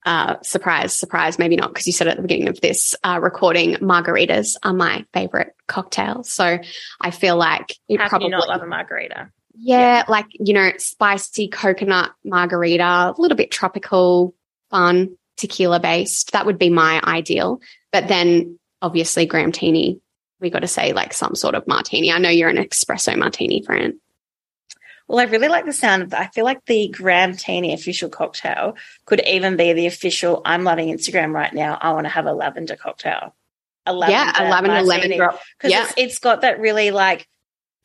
[0.05, 3.75] uh, surprise, surprise, maybe not because you said at the beginning of this uh, recording,
[3.75, 6.23] margaritas are my favorite cocktail.
[6.23, 6.59] So
[7.01, 9.31] I feel like it How probably not love a margarita.
[9.59, 14.35] Yeah, yeah, like, you know, spicy coconut margarita, a little bit tropical,
[14.69, 16.31] fun, tequila based.
[16.33, 17.61] That would be my ideal.
[17.91, 19.99] But then obviously Gramtini,
[20.39, 22.11] we got to say like some sort of martini.
[22.11, 23.95] I know you're an espresso martini friend.
[25.07, 26.19] Well, I really like the sound of that.
[26.19, 30.41] I feel like the Gramtini official cocktail could even be the official.
[30.43, 31.77] I'm loving Instagram right now.
[31.79, 33.33] I want to have a lavender cocktail.
[33.85, 35.39] A lavender yeah, a lavender lemon drop.
[35.57, 35.83] Because yeah.
[35.83, 37.25] it's, it's got that really like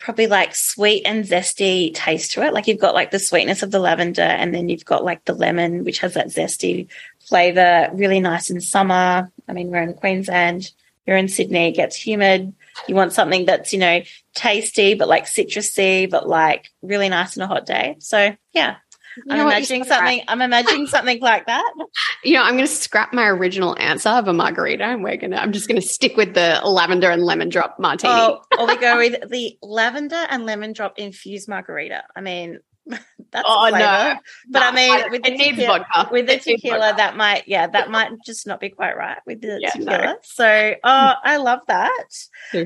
[0.03, 2.53] probably like sweet and zesty taste to it.
[2.53, 5.33] Like you've got like the sweetness of the lavender and then you've got like the
[5.33, 6.89] lemon, which has that zesty
[7.21, 7.89] flavor.
[7.93, 9.31] Really nice in summer.
[9.49, 10.73] I mean, we're in Queensland,
[11.07, 12.53] you're in Sydney, it gets humid.
[12.89, 14.03] You want something that's, you know,
[14.35, 17.97] tasty, but like citrusy, but like really nice on a hot day.
[18.01, 18.77] So yeah,
[19.17, 20.19] you I'm imagining something.
[20.19, 20.25] Right.
[20.29, 21.73] I'm imagining something like that.
[22.25, 25.33] You know, I'm going to scrap my original answer of a margarita, and we're going
[25.33, 25.43] to.
[25.43, 28.13] I'm just going to stick with the lavender and lemon drop martini.
[28.15, 32.05] Oh, or we go with the lavender and lemon drop infused margarita.
[32.15, 32.61] I mean,
[33.33, 34.15] That's oh no!
[34.51, 38.11] But no, I mean, with the tequila, with the tequila, that might yeah, that might
[38.27, 40.05] just not be quite right with the yeah, tequila.
[40.05, 40.17] No.
[40.23, 42.09] So, oh, I love that.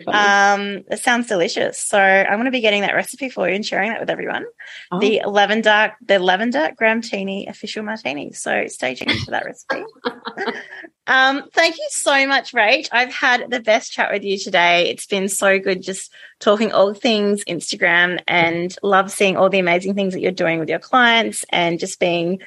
[0.08, 1.78] Um, it sounds delicious.
[1.78, 4.44] So, I'm going to be getting that recipe for you and sharing that with everyone.
[4.90, 4.98] Oh.
[4.98, 8.32] The lavender, the lavender Gramtini official martini.
[8.32, 9.84] So, stay tuned for that recipe.
[11.06, 12.88] Um, thank you so much, Rach.
[12.90, 14.90] I've had the best chat with you today.
[14.90, 19.94] It's been so good just talking all things Instagram and love seeing all the amazing
[19.94, 22.40] things that you're doing with your clients and just being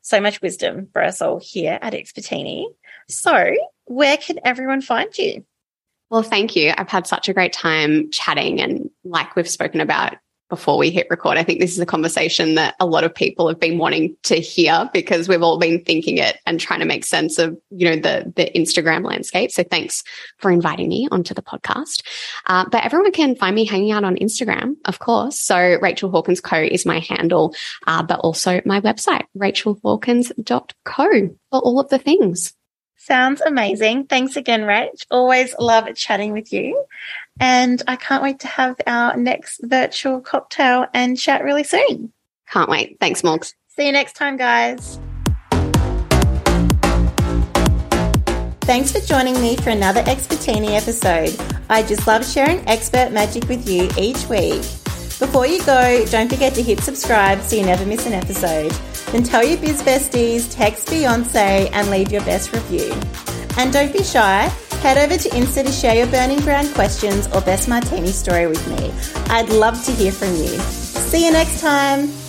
[0.00, 2.66] so much wisdom for us all here at Expertini.
[3.08, 3.54] So,
[3.84, 5.44] where can everyone find you?
[6.08, 6.72] Well, thank you.
[6.76, 10.14] I've had such a great time chatting and like we've spoken about
[10.48, 11.38] before we hit record.
[11.38, 14.36] I think this is a conversation that a lot of people have been wanting to
[14.36, 17.96] hear because we've all been thinking it and trying to make sense of, you know,
[17.96, 19.50] the, the Instagram landscape.
[19.50, 20.02] So thanks
[20.38, 22.02] for inviting me onto the podcast.
[22.46, 25.40] Uh, but everyone can find me hanging out on Instagram, of course.
[25.40, 27.54] So Rachel Hawkins Co is my handle,
[27.86, 32.55] uh, but also my website, rachelhawkins.co for all of the things.
[33.06, 34.06] Sounds amazing.
[34.06, 35.06] Thanks again, Rach.
[35.12, 36.84] Always love chatting with you.
[37.38, 42.12] And I can't wait to have our next virtual cocktail and chat really soon.
[42.48, 42.96] Can't wait.
[42.98, 43.54] Thanks, Morgs.
[43.68, 44.98] See you next time, guys.
[48.62, 51.38] Thanks for joining me for another Expertini episode.
[51.70, 54.62] I just love sharing expert magic with you each week.
[55.20, 58.72] Before you go, don't forget to hit subscribe so you never miss an episode.
[59.12, 62.92] Then tell your biz besties, text Beyonce, and leave your best review.
[63.56, 64.50] And don't be shy,
[64.82, 68.66] head over to Insta to share your burning brand questions or best martini story with
[68.68, 68.92] me.
[69.30, 70.58] I'd love to hear from you.
[70.58, 72.25] See you next time.